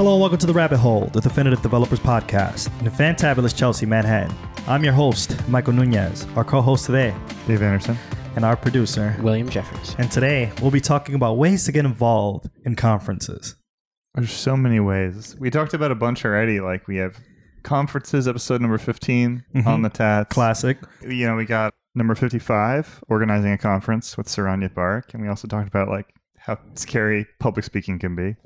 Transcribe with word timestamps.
Hello 0.00 0.12
and 0.14 0.20
welcome 0.22 0.38
to 0.38 0.46
The 0.46 0.54
Rabbit 0.54 0.78
Hole, 0.78 1.08
the 1.12 1.20
Definitive 1.20 1.60
Developers 1.60 2.00
Podcast, 2.00 2.70
in 2.78 2.86
the 2.86 2.90
fantabulous 2.90 3.54
Chelsea, 3.54 3.84
Manhattan. 3.84 4.34
I'm 4.66 4.82
your 4.82 4.94
host, 4.94 5.46
Michael 5.46 5.74
Nunez, 5.74 6.26
our 6.36 6.42
co-host 6.42 6.86
today, 6.86 7.14
Dave 7.46 7.60
Anderson. 7.60 7.98
and 8.34 8.42
our 8.42 8.56
producer. 8.56 9.14
William 9.20 9.46
Jeffries. 9.50 9.94
And 9.98 10.10
today, 10.10 10.52
we'll 10.62 10.70
be 10.70 10.80
talking 10.80 11.14
about 11.16 11.36
ways 11.36 11.64
to 11.66 11.72
get 11.72 11.84
involved 11.84 12.48
in 12.64 12.76
conferences. 12.76 13.56
There's 14.14 14.32
so 14.32 14.56
many 14.56 14.80
ways. 14.80 15.36
We 15.38 15.50
talked 15.50 15.74
about 15.74 15.90
a 15.90 15.94
bunch 15.94 16.24
already. 16.24 16.60
Like 16.60 16.88
we 16.88 16.96
have 16.96 17.18
conferences, 17.62 18.26
episode 18.26 18.62
number 18.62 18.78
15 18.78 19.44
Mhm. 19.54 19.66
on 19.66 19.82
the 19.82 19.90
tat. 19.90 20.30
Classic. 20.30 20.78
You 21.06 21.26
know, 21.26 21.36
we 21.36 21.44
got 21.44 21.74
number 21.94 22.14
55, 22.14 23.04
organizing 23.08 23.52
a 23.52 23.58
conference 23.58 24.16
with 24.16 24.28
Saron 24.28 24.66
Yitbarek. 24.66 25.12
And 25.12 25.22
we 25.22 25.28
also 25.28 25.46
talked 25.46 25.68
about 25.68 25.88
like 25.88 26.06
how 26.38 26.56
scary 26.74 27.26
public 27.38 27.66
speaking 27.66 27.98
can 27.98 28.16
be. 28.16 28.36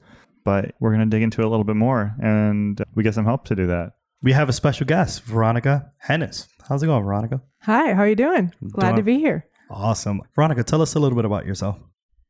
But 0.44 0.74
we're 0.80 0.94
going 0.94 1.08
to 1.08 1.14
dig 1.14 1.22
into 1.22 1.40
it 1.40 1.44
a 1.44 1.48
little 1.48 1.64
bit 1.64 1.76
more. 1.76 2.14
And 2.22 2.82
we 2.94 3.02
get 3.02 3.14
some 3.14 3.24
help 3.24 3.46
to 3.46 3.56
do 3.56 3.66
that. 3.68 3.92
We 4.22 4.32
have 4.32 4.48
a 4.48 4.52
special 4.52 4.86
guest, 4.86 5.22
Veronica 5.24 5.92
Hanus. 6.08 6.48
How's 6.68 6.82
it 6.82 6.86
going, 6.86 7.02
Veronica? 7.04 7.42
Hi, 7.62 7.92
how 7.92 8.02
are 8.02 8.08
you 8.08 8.16
doing? 8.16 8.52
Glad 8.72 8.96
to 8.96 9.02
be 9.02 9.18
here. 9.18 9.46
Awesome. 9.70 10.22
Veronica, 10.34 10.62
tell 10.64 10.82
us 10.82 10.94
a 10.94 10.98
little 10.98 11.16
bit 11.16 11.24
about 11.24 11.46
yourself. 11.46 11.78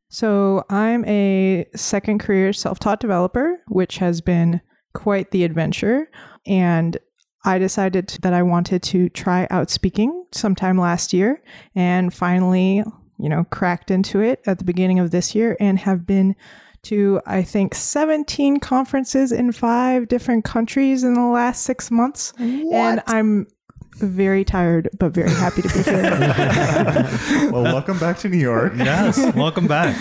So, 0.09 0.65
I'm 0.71 1.05
a 1.07 1.67
second 1.75 2.21
career 2.21 2.53
self 2.53 2.79
taught 2.79 3.01
developer, 3.01 3.61
which 3.69 3.99
has 3.99 4.21
been 4.21 4.61
quite 4.93 5.31
the 5.31 5.45
adventure. 5.45 6.09
And 6.47 6.97
I 7.45 7.59
decided 7.59 8.17
that 8.23 8.33
I 8.33 8.43
wanted 8.43 8.83
to 8.85 9.09
try 9.11 9.47
out 9.51 9.71
speaking 9.71 10.25
sometime 10.33 10.79
last 10.79 11.13
year 11.13 11.43
and 11.75 12.13
finally, 12.13 12.83
you 13.19 13.29
know, 13.29 13.45
cracked 13.51 13.91
into 13.91 14.21
it 14.21 14.41
at 14.47 14.59
the 14.59 14.65
beginning 14.65 14.99
of 14.99 15.11
this 15.11 15.35
year 15.35 15.57
and 15.61 15.79
have 15.81 16.07
been 16.07 16.37
to, 16.85 17.21
I 17.27 17.43
think, 17.43 17.75
17 17.75 18.61
conferences 18.61 19.33
in 19.33 19.53
five 19.53 20.09
different 20.09 20.45
countries 20.45 21.05
in 21.05 21.15
the 21.15 21.23
last 21.23 21.63
six 21.63 21.91
months. 21.91 22.33
And 22.39 23.03
I'm 23.07 23.47
very 23.97 24.45
tired, 24.45 24.89
but 24.99 25.11
very 25.11 25.31
happy 25.31 25.63
to 25.63 25.69
be 25.69 25.83
here. 25.83 27.51
well, 27.53 27.63
welcome 27.63 27.99
back 27.99 28.19
to 28.19 28.29
New 28.29 28.39
York. 28.39 28.73
Yes, 28.77 29.19
welcome 29.35 29.67
back. 29.67 29.97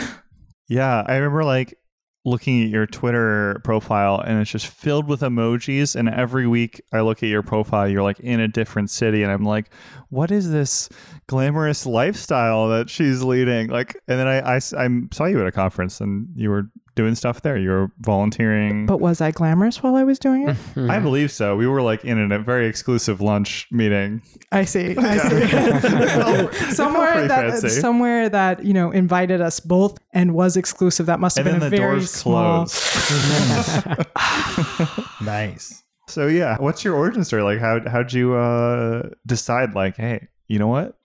Yeah, 0.67 1.03
I 1.05 1.15
remember 1.15 1.43
like 1.43 1.77
looking 2.25 2.63
at 2.63 2.69
your 2.69 2.85
Twitter 2.85 3.59
profile 3.63 4.19
and 4.19 4.39
it's 4.39 4.51
just 4.51 4.67
filled 4.67 5.07
with 5.07 5.21
emojis. 5.21 5.95
And 5.95 6.07
every 6.07 6.47
week 6.47 6.81
I 6.93 7.01
look 7.01 7.21
at 7.21 7.29
your 7.29 7.43
profile, 7.43 7.87
you're 7.87 8.03
like 8.03 8.19
in 8.19 8.39
a 8.39 8.47
different 8.47 8.89
city, 8.89 9.23
and 9.23 9.31
I'm 9.31 9.43
like, 9.43 9.69
what 10.09 10.31
is 10.31 10.51
this 10.51 10.89
glamorous 11.27 11.85
lifestyle 11.85 12.69
that 12.69 12.89
she's 12.89 13.23
leading? 13.23 13.67
Like, 13.67 13.97
and 14.07 14.19
then 14.19 14.27
I, 14.27 14.55
I, 14.55 14.55
I 14.55 14.89
saw 15.11 15.25
you 15.25 15.41
at 15.41 15.47
a 15.47 15.51
conference 15.51 15.99
and 15.99 16.29
you 16.35 16.49
were 16.49 16.69
doing 16.95 17.15
stuff 17.15 17.41
there. 17.41 17.57
You 17.57 17.69
were 17.69 17.91
volunteering. 17.99 18.85
But 18.85 18.99
was 19.01 19.19
I 19.21 19.31
glamorous 19.31 19.81
while 19.81 19.95
I 19.95 20.03
was 20.03 20.19
doing 20.19 20.47
it? 20.47 20.57
I 20.77 20.99
believe 20.99 21.31
so. 21.31 21.55
We 21.55 21.65
were 21.67 21.81
like 21.81 22.05
in 22.05 22.31
a 22.31 22.39
very 22.39 22.67
exclusive 22.67 23.19
lunch 23.21 23.67
meeting. 23.71 24.21
I 24.51 24.65
see. 24.65 24.95
I 24.97 25.17
see. 25.17 26.69
somewhere 26.75 27.27
that 27.27 27.49
fancy. 27.51 27.69
somewhere 27.69 28.29
that 28.29 28.63
you 28.63 28.73
know 28.73 28.91
invited 28.91 29.41
us 29.41 29.59
both 29.59 29.97
and 30.11 30.33
was 30.33 30.55
exclusive. 30.57 31.05
That 31.07 31.19
must 31.19 31.37
have 31.37 31.47
And 31.47 31.59
been 31.59 31.59
then 31.61 31.67
a 31.67 31.71
the 31.71 31.77
very 31.77 31.91
doors 31.97 32.11
small. 32.11 32.65
closed. 32.65 33.97
Nice. 35.21 35.83
So 36.07 36.27
yeah, 36.27 36.57
what's 36.59 36.83
your 36.83 36.95
origin 36.95 37.23
story? 37.23 37.43
Like 37.43 37.59
how 37.59 37.79
how'd 37.89 38.11
you 38.13 38.35
uh 38.35 39.09
decide 39.25 39.73
like, 39.73 39.95
hey, 39.95 40.27
you 40.47 40.59
know 40.59 40.67
what? 40.67 40.97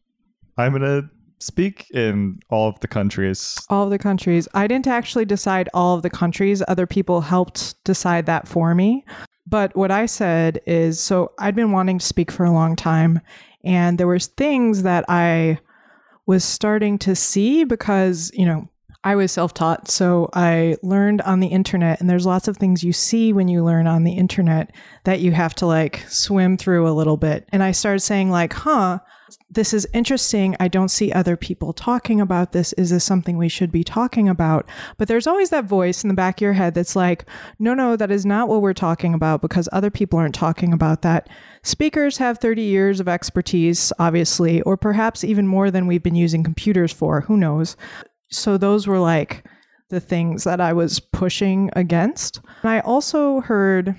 I'm 0.56 0.72
gonna 0.72 1.08
speak 1.38 1.90
in 1.90 2.40
all 2.50 2.68
of 2.68 2.80
the 2.80 2.88
countries. 2.88 3.58
All 3.70 3.84
of 3.84 3.90
the 3.90 3.98
countries. 3.98 4.48
I 4.54 4.66
didn't 4.66 4.86
actually 4.86 5.24
decide 5.24 5.68
all 5.72 5.94
of 5.94 6.02
the 6.02 6.10
countries. 6.10 6.62
Other 6.68 6.86
people 6.86 7.20
helped 7.20 7.82
decide 7.84 8.26
that 8.26 8.48
for 8.48 8.74
me. 8.74 9.04
But 9.46 9.74
what 9.74 9.90
I 9.90 10.06
said 10.06 10.60
is 10.66 11.00
so 11.00 11.32
I'd 11.38 11.54
been 11.54 11.72
wanting 11.72 11.98
to 11.98 12.04
speak 12.04 12.30
for 12.30 12.44
a 12.44 12.52
long 12.52 12.76
time 12.76 13.20
and 13.64 13.98
there 13.98 14.06
was 14.06 14.26
things 14.26 14.82
that 14.82 15.04
I 15.08 15.58
was 16.26 16.44
starting 16.44 16.98
to 16.98 17.14
see 17.16 17.64
because, 17.64 18.30
you 18.34 18.46
know, 18.46 18.68
I 19.04 19.14
was 19.14 19.32
self-taught, 19.32 19.88
so 19.88 20.28
I 20.34 20.76
learned 20.82 21.22
on 21.22 21.40
the 21.40 21.46
internet 21.46 22.00
and 22.00 22.10
there's 22.10 22.26
lots 22.26 22.48
of 22.48 22.56
things 22.56 22.82
you 22.82 22.92
see 22.92 23.32
when 23.32 23.48
you 23.48 23.64
learn 23.64 23.86
on 23.86 24.04
the 24.04 24.12
internet 24.12 24.74
that 25.04 25.20
you 25.20 25.32
have 25.32 25.54
to 25.56 25.66
like 25.66 26.04
swim 26.08 26.56
through 26.56 26.88
a 26.88 26.92
little 26.92 27.16
bit. 27.16 27.48
And 27.50 27.62
I 27.62 27.70
started 27.70 28.00
saying 28.00 28.30
like, 28.30 28.52
"Huh, 28.52 28.98
this 29.50 29.72
is 29.72 29.86
interesting. 29.92 30.56
I 30.60 30.68
don't 30.68 30.90
see 30.90 31.12
other 31.12 31.36
people 31.36 31.72
talking 31.72 32.20
about 32.20 32.52
this. 32.52 32.72
Is 32.74 32.90
this 32.90 33.04
something 33.04 33.36
we 33.36 33.48
should 33.48 33.72
be 33.72 33.84
talking 33.84 34.28
about? 34.28 34.68
But 34.96 35.08
there's 35.08 35.26
always 35.26 35.50
that 35.50 35.64
voice 35.64 36.04
in 36.04 36.08
the 36.08 36.14
back 36.14 36.38
of 36.38 36.42
your 36.42 36.52
head 36.52 36.74
that's 36.74 36.96
like, 36.96 37.24
no, 37.58 37.74
no, 37.74 37.96
that 37.96 38.10
is 38.10 38.26
not 38.26 38.48
what 38.48 38.62
we're 38.62 38.74
talking 38.74 39.14
about 39.14 39.40
because 39.40 39.68
other 39.72 39.90
people 39.90 40.18
aren't 40.18 40.34
talking 40.34 40.72
about 40.72 41.02
that. 41.02 41.28
Speakers 41.62 42.18
have 42.18 42.38
30 42.38 42.62
years 42.62 43.00
of 43.00 43.08
expertise, 43.08 43.92
obviously, 43.98 44.60
or 44.62 44.76
perhaps 44.76 45.24
even 45.24 45.46
more 45.46 45.70
than 45.70 45.86
we've 45.86 46.02
been 46.02 46.14
using 46.14 46.42
computers 46.44 46.92
for. 46.92 47.22
Who 47.22 47.36
knows? 47.36 47.76
So 48.30 48.58
those 48.58 48.86
were 48.86 48.98
like 48.98 49.44
the 49.90 50.00
things 50.00 50.44
that 50.44 50.60
I 50.60 50.72
was 50.72 51.00
pushing 51.00 51.70
against. 51.74 52.40
And 52.62 52.70
I 52.70 52.80
also 52.80 53.40
heard 53.40 53.96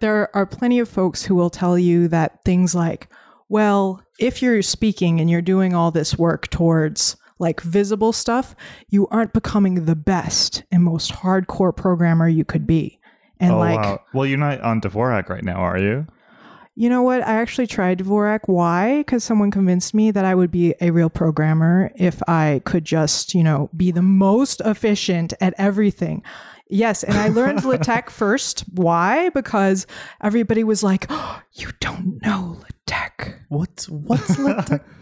there 0.00 0.34
are 0.34 0.46
plenty 0.46 0.78
of 0.78 0.88
folks 0.88 1.24
who 1.24 1.34
will 1.34 1.50
tell 1.50 1.78
you 1.78 2.08
that 2.08 2.44
things 2.44 2.74
like, 2.74 3.08
well, 3.48 4.02
if 4.20 4.42
you're 4.42 4.62
speaking 4.62 5.20
and 5.20 5.30
you're 5.30 5.42
doing 5.42 5.74
all 5.74 5.90
this 5.90 6.18
work 6.18 6.48
towards 6.48 7.16
like 7.38 7.60
visible 7.62 8.12
stuff, 8.12 8.54
you 8.88 9.06
aren't 9.08 9.32
becoming 9.32 9.86
the 9.86 9.96
best 9.96 10.62
and 10.70 10.84
most 10.84 11.12
hardcore 11.12 11.74
programmer 11.74 12.28
you 12.28 12.44
could 12.44 12.66
be. 12.66 13.00
And 13.38 13.52
oh 13.52 13.58
like, 13.58 13.80
wow. 13.80 14.00
Well, 14.12 14.26
you're 14.26 14.38
not 14.38 14.60
on 14.60 14.80
Dvorak 14.80 15.28
right 15.28 15.42
now, 15.42 15.56
are 15.56 15.78
you? 15.78 16.06
you 16.80 16.88
know 16.88 17.02
what? 17.02 17.20
I 17.26 17.34
actually 17.34 17.66
tried 17.66 17.98
Dvorak. 17.98 18.40
Why? 18.46 18.98
Because 18.98 19.22
someone 19.22 19.50
convinced 19.50 19.92
me 19.92 20.10
that 20.12 20.24
I 20.24 20.34
would 20.34 20.50
be 20.50 20.74
a 20.80 20.90
real 20.90 21.10
programmer 21.10 21.92
if 21.94 22.22
I 22.26 22.62
could 22.64 22.86
just, 22.86 23.34
you 23.34 23.42
know, 23.42 23.68
be 23.76 23.90
the 23.90 24.00
most 24.00 24.62
efficient 24.64 25.34
at 25.42 25.52
everything. 25.58 26.22
Yes, 26.68 27.02
and 27.02 27.18
I 27.18 27.28
learned 27.28 27.64
LaTeX 27.66 28.12
first. 28.12 28.60
Why? 28.72 29.28
Because 29.28 29.86
everybody 30.22 30.64
was 30.64 30.82
like, 30.82 31.04
oh, 31.10 31.42
"You 31.52 31.68
don't 31.80 32.22
know 32.22 32.56
LaTeX." 32.60 32.79
What's 33.48 33.88
what's 33.88 34.38
LaTeX? 34.38 34.84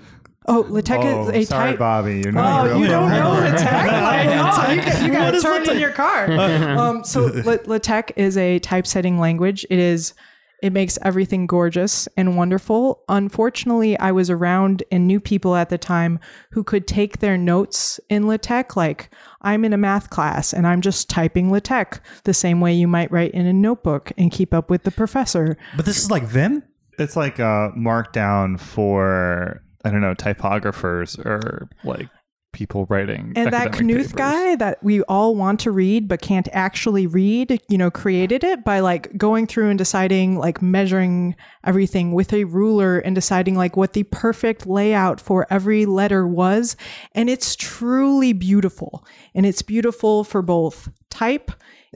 Oh, 0.50 0.64
LaTeX 0.66 1.04
oh, 1.04 1.28
is 1.28 1.28
a 1.28 1.44
sorry, 1.44 1.70
type. 1.72 1.78
Bobby. 1.78 2.20
You're 2.20 2.30
Oh, 2.30 2.32
not 2.32 2.64
real 2.64 2.78
you 2.80 2.86
don't 2.86 3.10
know 3.10 3.32
LaTeX? 3.34 3.62
Like, 3.62 4.28
oh, 4.28 4.72
you, 4.72 4.80
can, 4.80 5.04
you 5.04 5.12
gotta 5.12 5.36
is 5.36 5.42
turn 5.42 5.68
in 5.68 5.78
your 5.78 5.92
car. 5.92 6.32
um, 6.32 7.04
so 7.04 7.26
LaTeX 7.26 8.14
is 8.16 8.38
a 8.38 8.58
typesetting 8.60 9.18
language. 9.18 9.66
It 9.68 9.78
is. 9.78 10.14
It 10.62 10.72
makes 10.72 10.98
everything 11.02 11.46
gorgeous 11.46 12.08
and 12.16 12.36
wonderful. 12.36 13.04
Unfortunately, 13.10 13.96
I 13.98 14.10
was 14.10 14.30
around 14.30 14.82
and 14.90 15.06
knew 15.06 15.20
people 15.20 15.54
at 15.54 15.68
the 15.68 15.78
time 15.78 16.18
who 16.50 16.64
could 16.64 16.88
take 16.88 17.18
their 17.18 17.36
notes 17.36 18.00
in 18.08 18.26
LaTeX. 18.26 18.74
Like, 18.74 19.10
I'm 19.42 19.64
in 19.64 19.72
a 19.72 19.78
math 19.78 20.10
class 20.10 20.52
and 20.52 20.66
I'm 20.66 20.80
just 20.80 21.08
typing 21.10 21.52
LaTeX 21.52 22.00
the 22.24 22.34
same 22.34 22.60
way 22.60 22.72
you 22.72 22.88
might 22.88 23.12
write 23.12 23.32
in 23.34 23.46
a 23.46 23.52
notebook 23.52 24.10
and 24.16 24.32
keep 24.32 24.52
up 24.52 24.68
with 24.70 24.82
the 24.82 24.90
professor. 24.90 25.56
But 25.76 25.84
this 25.84 25.98
is 25.98 26.10
like 26.10 26.24
Vim? 26.24 26.64
It's 26.98 27.16
like 27.16 27.38
a 27.38 27.72
markdown 27.76 28.58
for 28.58 29.62
I 29.84 29.90
don't 29.90 30.00
know 30.00 30.14
typographers 30.14 31.18
or 31.24 31.68
like 31.84 32.08
people 32.52 32.86
writing. 32.86 33.32
And 33.36 33.52
that 33.52 33.72
Knuth 33.72 33.96
papers. 33.96 34.12
guy 34.12 34.56
that 34.56 34.82
we 34.82 35.02
all 35.02 35.36
want 35.36 35.60
to 35.60 35.70
read 35.70 36.08
but 36.08 36.20
can't 36.20 36.48
actually 36.52 37.06
read, 37.06 37.60
you 37.68 37.78
know, 37.78 37.90
created 37.90 38.42
it 38.42 38.64
by 38.64 38.80
like 38.80 39.16
going 39.16 39.46
through 39.46 39.68
and 39.70 39.78
deciding, 39.78 40.38
like 40.38 40.60
measuring 40.60 41.36
everything 41.64 42.12
with 42.12 42.32
a 42.32 42.44
ruler 42.44 42.98
and 42.98 43.14
deciding 43.14 43.54
like 43.54 43.76
what 43.76 43.92
the 43.92 44.02
perfect 44.04 44.66
layout 44.66 45.20
for 45.20 45.46
every 45.50 45.86
letter 45.86 46.26
was. 46.26 46.76
And 47.14 47.28
it's 47.30 47.54
truly 47.54 48.32
beautiful. 48.32 49.06
And 49.34 49.46
it's 49.46 49.62
beautiful 49.62 50.24
for 50.24 50.42
both 50.42 50.88
type 51.10 51.52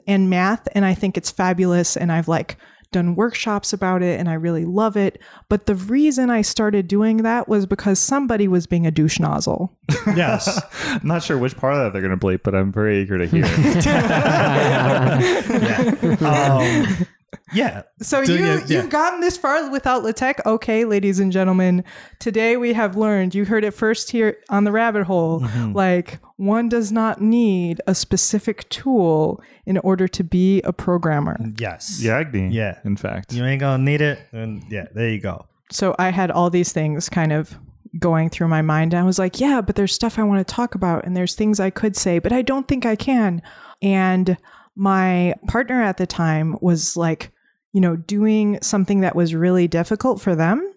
and 0.07 0.29
math. 0.29 0.67
And 0.73 0.85
I 0.85 0.93
think 0.93 1.17
it's 1.17 1.31
fabulous. 1.31 1.97
And 1.97 2.11
I've 2.11 2.27
like 2.27 2.57
done 2.93 3.15
workshops 3.15 3.73
about 3.73 4.01
it 4.01 4.19
and 4.19 4.29
I 4.29 4.33
really 4.33 4.65
love 4.65 4.95
it. 4.95 5.21
But 5.49 5.65
the 5.65 5.75
reason 5.75 6.29
I 6.29 6.41
started 6.41 6.87
doing 6.87 7.17
that 7.17 7.49
was 7.49 7.65
because 7.65 7.99
somebody 7.99 8.47
was 8.47 8.65
being 8.65 8.87
a 8.87 8.91
douche 8.91 9.19
nozzle. 9.19 9.75
Yes. 10.15 10.61
I'm 10.89 11.07
not 11.07 11.23
sure 11.23 11.39
which 11.39 11.57
part 11.57 11.73
of 11.73 11.79
that 11.79 11.93
they're 11.93 12.07
going 12.07 12.17
to 12.17 12.25
bleep, 12.25 12.41
but 12.43 12.53
I'm 12.53 12.71
very 12.71 13.01
eager 13.01 13.17
to 13.17 13.25
hear. 13.25 13.45
um, 16.27 17.07
yeah. 17.53 17.83
So 18.01 18.23
Do 18.25 18.33
you, 18.33 18.39
you- 18.39 18.45
yeah. 18.45 18.63
you've 18.67 18.89
gotten 18.89 19.19
this 19.21 19.37
far 19.37 19.69
without 19.69 20.03
LaTeX. 20.03 20.41
Okay, 20.45 20.85
ladies 20.85 21.19
and 21.19 21.31
gentlemen, 21.31 21.83
today 22.19 22.57
we 22.57 22.73
have 22.73 22.95
learned, 22.95 23.33
you 23.35 23.45
heard 23.45 23.63
it 23.63 23.71
first 23.71 24.11
here 24.11 24.37
on 24.49 24.63
the 24.63 24.71
rabbit 24.71 25.03
hole, 25.05 25.41
Mm-hmm. 25.41 25.73
like 25.73 26.19
one 26.37 26.67
does 26.69 26.91
not 26.91 27.21
need 27.21 27.81
a 27.87 27.95
specific 27.95 28.67
tool 28.69 29.41
in 29.65 29.77
order 29.79 30.07
to 30.07 30.23
be 30.23 30.61
a 30.63 30.73
programmer. 30.73 31.37
Yes. 31.57 32.01
Yagni. 32.03 32.51
Yeah. 32.53 32.79
In 32.83 32.97
fact. 32.97 33.33
You 33.33 33.45
ain't 33.45 33.59
gonna 33.61 33.83
need 33.83 34.01
it. 34.01 34.19
And 34.31 34.63
yeah, 34.69 34.87
there 34.93 35.09
you 35.09 35.19
go. 35.21 35.45
So 35.71 35.95
I 35.97 36.09
had 36.09 36.29
all 36.31 36.49
these 36.49 36.71
things 36.73 37.09
kind 37.09 37.31
of 37.31 37.57
going 37.99 38.29
through 38.29 38.47
my 38.47 38.61
mind. 38.61 38.93
And 38.93 39.01
I 39.01 39.05
was 39.05 39.19
like, 39.19 39.39
yeah, 39.39 39.61
but 39.61 39.75
there's 39.75 39.93
stuff 39.93 40.17
I 40.17 40.23
want 40.23 40.45
to 40.45 40.53
talk 40.53 40.73
about 40.75 41.05
and 41.05 41.15
there's 41.15 41.35
things 41.35 41.59
I 41.59 41.69
could 41.69 41.95
say, 41.95 42.17
but 42.19 42.31
I 42.33 42.41
don't 42.41 42.67
think 42.67 42.85
I 42.85 42.95
can. 42.95 43.41
And 43.81 44.35
my 44.75 45.35
partner 45.47 45.81
at 45.81 45.97
the 45.97 46.07
time 46.07 46.57
was 46.61 46.97
like, 46.97 47.31
you 47.73 47.81
know, 47.81 47.95
doing 47.95 48.59
something 48.61 49.01
that 49.01 49.15
was 49.15 49.35
really 49.35 49.67
difficult 49.67 50.21
for 50.21 50.35
them. 50.35 50.73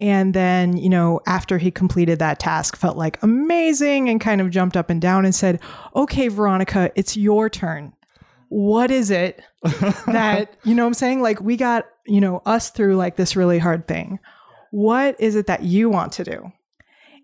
And 0.00 0.34
then, 0.34 0.76
you 0.76 0.88
know, 0.88 1.20
after 1.26 1.56
he 1.56 1.70
completed 1.70 2.18
that 2.18 2.38
task, 2.38 2.76
felt 2.76 2.96
like 2.96 3.22
amazing 3.22 4.08
and 4.08 4.20
kind 4.20 4.40
of 4.40 4.50
jumped 4.50 4.76
up 4.76 4.90
and 4.90 5.00
down 5.00 5.24
and 5.24 5.34
said, 5.34 5.60
Okay, 5.96 6.28
Veronica, 6.28 6.90
it's 6.94 7.16
your 7.16 7.48
turn. 7.48 7.92
What 8.48 8.90
is 8.90 9.10
it 9.10 9.42
that, 10.06 10.56
you 10.64 10.74
know 10.74 10.84
what 10.84 10.88
I'm 10.88 10.94
saying? 10.94 11.22
Like, 11.22 11.40
we 11.40 11.56
got, 11.56 11.86
you 12.06 12.20
know, 12.20 12.42
us 12.44 12.70
through 12.70 12.96
like 12.96 13.16
this 13.16 13.34
really 13.34 13.58
hard 13.58 13.88
thing. 13.88 14.18
What 14.70 15.16
is 15.20 15.36
it 15.36 15.46
that 15.46 15.62
you 15.62 15.88
want 15.88 16.12
to 16.12 16.24
do? 16.24 16.52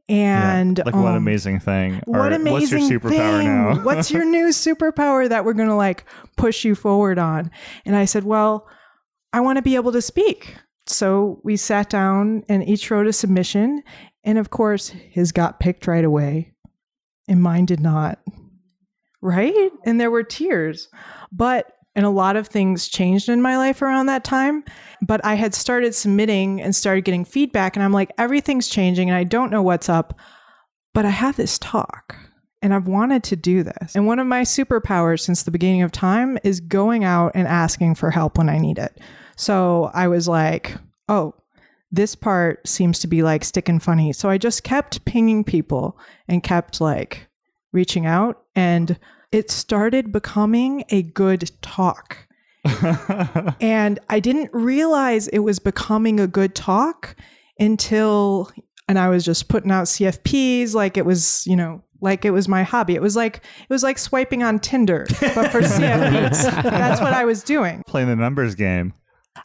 And 0.09 0.79
like 0.79 0.95
what 0.95 1.13
um, 1.13 1.17
amazing 1.17 1.61
thing. 1.61 2.03
what 2.05 2.33
Or 2.33 2.35
amazing 2.35 2.53
What's 2.53 2.71
your 2.91 3.01
superpower 3.01 3.39
thing. 3.39 3.47
now? 3.47 3.83
What's 3.85 4.11
your 4.11 4.25
new 4.29 4.49
superpower 4.49 5.29
that 5.29 5.45
we're 5.45 5.53
going 5.53 5.69
to 5.69 5.75
like 5.75 6.05
push 6.37 6.65
you 6.65 6.75
forward 6.75 7.19
on? 7.19 7.51
And 7.85 7.95
I 7.95 8.07
said, 8.07 8.25
well, 8.25 8.67
I 9.33 9.41
want 9.41 9.57
to 9.57 9.63
be 9.63 9.77
able 9.77 9.93
to 9.93 10.03
speak. 10.03 10.57
So 10.87 11.41
we 11.45 11.57
sat 11.57 11.91
down 11.91 12.45
and 12.49 12.67
each 12.69 12.91
wrote 12.91 13.07
a 13.07 13.13
submission. 13.13 13.83
And 14.25 14.39
of 14.39 14.51
course, 14.51 14.89
his 14.89 15.33
got 15.33 15.61
picked 15.61 15.87
right 15.87 16.05
away 16.05 16.53
and 17.29 17.43
mine 17.43 17.67
did 17.67 17.81
not. 17.81 18.19
Right? 19.23 19.71
And 19.85 20.01
there 20.01 20.11
were 20.11 20.23
tears. 20.23 20.89
But, 21.31 21.73
and 21.95 22.07
a 22.07 22.11
lot 22.11 22.37
of 22.37 22.49
things 22.49 22.89
changed 22.89 23.29
in 23.29 23.43
my 23.43 23.57
life 23.57 23.83
around 23.83 24.07
that 24.07 24.25
time. 24.25 24.65
But 25.03 25.25
I 25.25 25.35
had 25.35 25.55
started 25.55 25.95
submitting 25.95 26.61
and 26.61 26.75
started 26.75 27.05
getting 27.05 27.25
feedback. 27.25 27.77
And 27.77 27.85
I'm 27.85 27.93
like, 27.93 28.11
everything's 28.19 28.69
changing 28.69 29.11
and 29.11 29.17
I 29.17 29.25
don't 29.25 29.51
know 29.51 29.63
what's 29.63 29.89
up 29.89 30.19
but 30.95 31.05
I 31.05 31.11
have 31.11 31.37
this 31.37 31.59
talk 31.59 32.17
and 32.63 32.75
I've 32.75 32.87
wanted 32.87 33.23
to 33.25 33.37
do 33.37 33.63
this. 33.63 33.95
And 33.95 34.07
one 34.07 34.19
of 34.19 34.27
my 34.27 34.43
superpowers 34.43 35.21
since 35.21 35.43
the 35.43 35.51
beginning 35.51 35.83
of 35.83 35.93
time 35.93 36.39
is 36.45 36.61
going 36.61 37.05
out 37.05 37.33
and 37.35 37.49
asking 37.49 37.95
for 37.95 38.11
help 38.11 38.39
when 38.39 38.49
I 38.49 38.59
need 38.59 38.79
it. 38.79 38.99
So 39.37 39.91
I 39.95 40.09
was 40.09 40.29
like, 40.29 40.77
oh, 41.09 41.35
this 41.91 42.15
part 42.15 42.67
seems 42.69 42.99
to 43.01 43.07
be 43.07 43.23
like 43.23 43.45
sticking 43.45 43.81
funny. 43.81 44.13
So 44.13 44.29
I 44.29 44.39
just 44.39 44.63
kept 44.63 45.05
pinging 45.05 45.43
people 45.43 45.99
and 46.29 46.43
kept 46.43 46.81
like 46.81 47.27
reaching 47.73 48.07
out. 48.07 48.43
And 48.55 48.99
it 49.33 49.51
started 49.51 50.13
becoming 50.13 50.85
a 50.91 51.03
good 51.03 51.51
talk. 51.63 52.27
And 53.61 53.99
I 54.09 54.21
didn't 54.21 54.51
realize 54.53 55.29
it 55.29 55.39
was 55.39 55.59
becoming 55.59 56.21
a 56.21 56.27
good 56.27 56.55
talk 56.55 57.17
until, 57.59 58.51
and 58.87 58.99
I 58.99 59.09
was 59.09 59.25
just 59.25 59.49
putting 59.49 59.71
out 59.71 59.87
CFPs 59.87 60.75
like 60.75 60.97
it 60.99 61.07
was, 61.07 61.43
you 61.47 61.57
know, 61.57 61.83
like 62.01 62.25
it 62.25 62.31
was 62.31 62.49
my 62.49 62.63
hobby. 62.63 62.95
It 62.95 63.03
was 63.03 63.17
like 63.17 63.37
it 63.37 63.71
was 63.71 63.83
like 63.83 63.99
swiping 63.99 64.43
on 64.43 64.59
Tinder, 64.59 65.07
but 65.21 65.51
for 65.51 65.61
CFPs. 65.61 66.43
That's 66.63 67.01
what 67.01 67.13
I 67.13 67.25
was 67.25 67.43
doing. 67.43 67.83
Playing 67.87 68.09
the 68.09 68.17
numbers 68.17 68.55
game. 68.55 68.95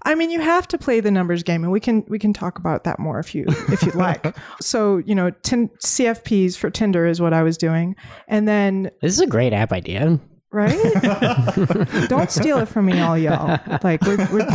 I 0.04 0.16
mean, 0.16 0.32
you 0.32 0.40
have 0.42 0.68
to 0.70 0.78
play 0.78 1.00
the 1.00 1.12
numbers 1.12 1.44
game, 1.44 1.64
and 1.64 1.72
we 1.72 1.80
can 1.80 2.04
we 2.08 2.18
can 2.20 2.34
talk 2.34 2.58
about 2.58 2.84
that 2.86 3.00
more 3.00 3.20
if 3.20 3.36
you 3.36 3.46
if 3.72 3.84
you'd 3.84 3.96
like. 3.96 4.36
so 4.62 4.98
you 4.98 5.14
know, 5.16 5.30
tin, 5.44 5.70
CFPs 5.84 6.58
for 6.58 6.70
Tinder 6.70 7.06
is 7.06 7.22
what 7.22 7.34
I 7.34 7.44
was 7.44 7.58
doing, 7.58 7.96
and 8.28 8.48
then 8.48 8.90
This 9.02 9.14
is 9.14 9.20
a 9.22 9.28
great 9.28 9.54
app 9.54 9.72
idea. 9.72 10.20
right. 10.52 10.76
Don't 12.10 12.32
steal 12.32 12.58
it 12.60 12.68
from 12.68 12.88
me, 12.88 13.00
all 13.00 13.18
y'all. 13.18 13.60
Like 13.84 14.02
we're, 14.02 14.18
we're 14.32 14.48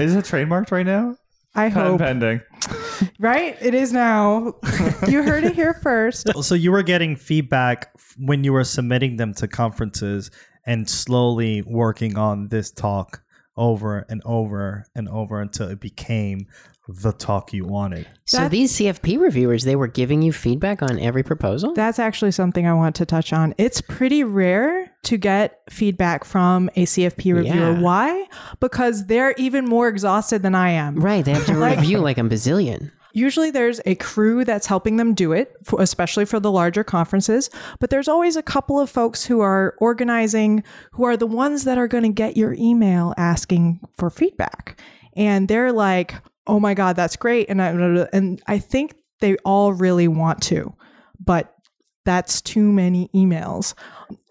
Is 0.00 0.14
it 0.14 0.24
trademarked 0.24 0.70
right 0.70 0.86
now? 0.86 1.16
I 1.54 1.70
Patent 1.70 1.86
hope 1.86 1.98
pending. 2.00 2.40
right. 3.18 3.56
It 3.60 3.74
is 3.74 3.92
now. 3.92 4.54
you 5.08 5.22
heard 5.22 5.44
it 5.44 5.54
here 5.54 5.74
first. 5.74 6.28
So 6.48 6.54
you 6.54 6.72
were 6.72 6.82
getting 6.82 7.16
feedback 7.16 7.92
when 8.16 8.44
you 8.44 8.52
were 8.52 8.64
submitting 8.64 9.16
them 9.16 9.34
to 9.34 9.48
conferences 9.48 10.30
and 10.64 10.88
slowly 10.88 11.62
working 11.62 12.16
on 12.16 12.48
this 12.48 12.70
talk 12.70 13.22
over 13.56 14.06
and 14.08 14.22
over 14.24 14.86
and 14.94 15.08
over 15.08 15.40
until 15.40 15.68
it 15.68 15.80
became 15.80 16.46
the 16.88 17.12
talk 17.12 17.52
you 17.52 17.64
wanted. 17.66 18.06
So 18.24 18.38
That- 18.38 18.50
these 18.50 18.72
CFP 18.74 19.18
reviewers, 19.18 19.64
they 19.64 19.76
were 19.76 19.86
giving 19.86 20.22
you 20.22 20.32
feedback 20.32 20.80
on 20.82 20.98
every 20.98 21.22
proposal? 21.22 21.74
That's 21.74 21.98
actually 21.98 22.30
something 22.32 22.66
I 22.66 22.72
want 22.72 22.96
to 22.96 23.04
touch 23.06 23.32
on. 23.32 23.54
It's 23.58 23.80
pretty 23.82 24.24
rare 24.24 24.90
to 25.04 25.16
get 25.18 25.60
feedback 25.70 26.24
from 26.24 26.70
a 26.76 26.84
CFP 26.86 27.32
reviewer. 27.34 27.72
Yeah. 27.72 27.80
Why? 27.80 28.26
Because 28.60 29.06
they're 29.06 29.34
even 29.36 29.66
more 29.66 29.88
exhausted 29.88 30.42
than 30.42 30.54
I 30.54 30.70
am. 30.70 30.96
right, 30.96 31.24
they 31.24 31.32
have 31.32 31.46
to 31.46 31.54
review 31.76 31.98
like 31.98 32.16
a 32.18 32.22
bazillion. 32.22 32.90
Usually 33.14 33.50
there's 33.50 33.80
a 33.84 33.94
crew 33.96 34.44
that's 34.44 34.66
helping 34.66 34.96
them 34.96 35.12
do 35.14 35.32
it, 35.32 35.56
for, 35.64 35.80
especially 35.82 36.24
for 36.24 36.38
the 36.38 36.50
larger 36.52 36.84
conferences. 36.84 37.50
But 37.80 37.90
there's 37.90 38.06
always 38.08 38.36
a 38.36 38.42
couple 38.42 38.78
of 38.78 38.88
folks 38.90 39.24
who 39.24 39.40
are 39.40 39.74
organizing, 39.78 40.62
who 40.92 41.04
are 41.04 41.16
the 41.16 41.26
ones 41.26 41.64
that 41.64 41.78
are 41.78 41.88
going 41.88 42.04
to 42.04 42.10
get 42.10 42.36
your 42.36 42.54
email 42.54 43.14
asking 43.16 43.80
for 43.96 44.08
feedback. 44.10 44.80
And 45.16 45.48
they're 45.48 45.72
like, 45.72 46.14
oh 46.48 46.58
my 46.58 46.74
God, 46.74 46.96
that's 46.96 47.16
great. 47.16 47.48
And 47.48 47.62
I, 47.62 47.68
and 48.12 48.42
I 48.46 48.58
think 48.58 48.94
they 49.20 49.36
all 49.44 49.72
really 49.72 50.08
want 50.08 50.42
to, 50.44 50.74
but 51.24 51.54
that's 52.04 52.40
too 52.40 52.72
many 52.72 53.10
emails. 53.14 53.74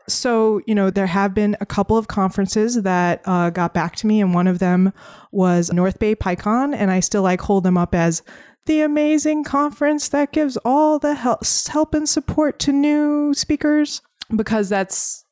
So, 0.10 0.62
you 0.66 0.74
know, 0.74 0.90
there 0.90 1.08
have 1.08 1.34
been 1.34 1.58
a 1.60 1.66
couple 1.66 1.98
of 1.98 2.08
conferences 2.08 2.82
that 2.82 3.22
uh, 3.26 3.50
got 3.50 3.74
back 3.74 3.96
to 3.98 4.08
me, 4.08 4.22
and 4.22 4.34
one 4.34 4.48
of 4.48 4.60
them 4.60 4.94
was 5.32 5.72
North 5.72 6.00
Bay 6.00 6.16
PyCon, 6.16 6.74
and 6.74 6.90
I 6.90 7.02
still 7.02 7.24
like 7.24 7.42
hold 7.42 7.64
them 7.64 7.78
up 7.78 7.94
as 7.94 8.24
the 8.68 8.82
amazing 8.82 9.44
conference 9.44 10.10
that 10.10 10.32
gives 10.32 10.58
all 10.64 11.00
the 11.00 11.16
help, 11.16 11.42
help 11.70 11.94
and 11.94 12.08
support 12.08 12.60
to 12.60 12.72
new 12.72 13.34
speakers 13.34 14.02
because 14.36 14.70
that's 14.70 15.26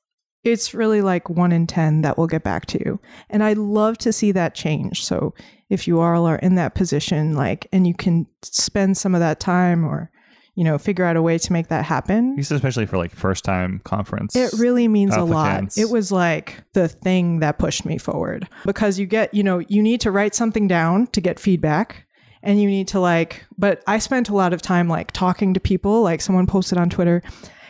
it's 0.46 0.76
really 0.76 1.02
like 1.02 1.30
one 1.30 1.52
in 1.52 1.66
10 1.68 2.04
that 2.04 2.18
will 2.18 2.28
get 2.28 2.44
back 2.44 2.68
to 2.68 2.80
you. 2.80 3.00
And 3.30 3.44
I 3.44 3.54
love 3.54 3.98
to 4.00 4.14
see 4.14 4.32
that 4.32 4.54
change. 4.54 5.04
So 5.04 5.34
if 5.70 5.88
you 5.88 6.00
all 6.00 6.26
are 6.28 6.38
in 6.38 6.56
that 6.56 6.76
position, 6.76 7.34
like, 7.34 7.68
and 7.74 7.88
you 7.88 7.96
can 7.96 8.28
spend 8.44 8.96
some 8.96 9.16
of 9.16 9.20
that 9.22 9.40
time 9.40 9.84
or, 9.84 10.12
you 10.54 10.64
know, 10.64 10.78
figure 10.78 11.04
out 11.04 11.18
a 11.18 11.22
way 11.22 11.40
to 11.40 11.52
make 11.52 11.68
that 11.70 11.84
happen, 11.84 12.38
especially 12.40 12.86
for 12.86 12.98
like 12.98 13.14
first 13.14 13.44
time 13.44 13.82
conference. 13.84 14.36
it 14.36 14.54
really 14.54 14.88
means 14.88 15.16
a 15.16 15.24
lot. 15.24 15.76
It 15.78 15.90
was 15.90 16.12
like 16.12 16.64
the 16.74 16.88
thing 16.88 17.40
that 17.40 17.58
pushed 17.58 17.84
me 17.84 17.98
forward 17.98 18.48
because 18.66 19.00
you 19.00 19.08
get, 19.08 19.34
you 19.34 19.44
know, 19.44 19.60
you 19.60 19.82
need 19.82 20.00
to 20.02 20.12
write 20.12 20.36
something 20.36 20.68
down 20.68 21.08
to 21.08 21.20
get 21.20 21.40
feedback 21.40 22.06
and 22.44 22.62
you 22.62 22.70
need 22.70 22.88
to 22.90 23.00
like, 23.00 23.44
but 23.58 23.84
I 23.88 23.98
spent 23.98 24.30
a 24.30 24.36
lot 24.36 24.54
of 24.54 24.62
time 24.62 24.88
like 24.88 25.12
talking 25.12 25.56
to 25.56 25.60
people. 25.60 26.04
Like 26.04 26.22
someone 26.22 26.46
posted 26.46 26.78
on 26.78 26.92
Twitter, 26.92 27.24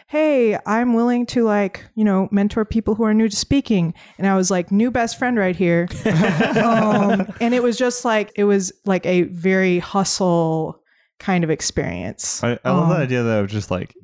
Hey, 0.07 0.57
I'm 0.67 0.93
willing 0.93 1.25
to 1.27 1.43
like, 1.43 1.83
you 1.95 2.03
know, 2.03 2.29
mentor 2.31 2.63
people 2.63 2.93
who 2.95 3.03
are 3.03 3.13
new 3.13 3.27
to 3.27 3.35
speaking. 3.35 3.93
And 4.17 4.27
I 4.27 4.35
was 4.35 4.51
like, 4.51 4.71
new 4.71 4.91
best 4.91 5.17
friend 5.17 5.37
right 5.37 5.55
here. 5.55 5.87
um, 6.63 7.27
and 7.41 7.53
it 7.55 7.63
was 7.63 7.75
just 7.77 8.05
like, 8.05 8.31
it 8.35 8.43
was 8.43 8.71
like 8.85 9.05
a 9.05 9.23
very 9.23 9.79
hustle 9.79 10.79
kind 11.19 11.43
of 11.43 11.49
experience. 11.49 12.43
I, 12.43 12.59
I 12.63 12.71
love 12.71 12.89
the 12.89 12.95
Um, 12.95 13.01
idea 13.01 13.23
though 13.23 13.41
of 13.41 13.49
just 13.49 13.71
like 13.71 13.95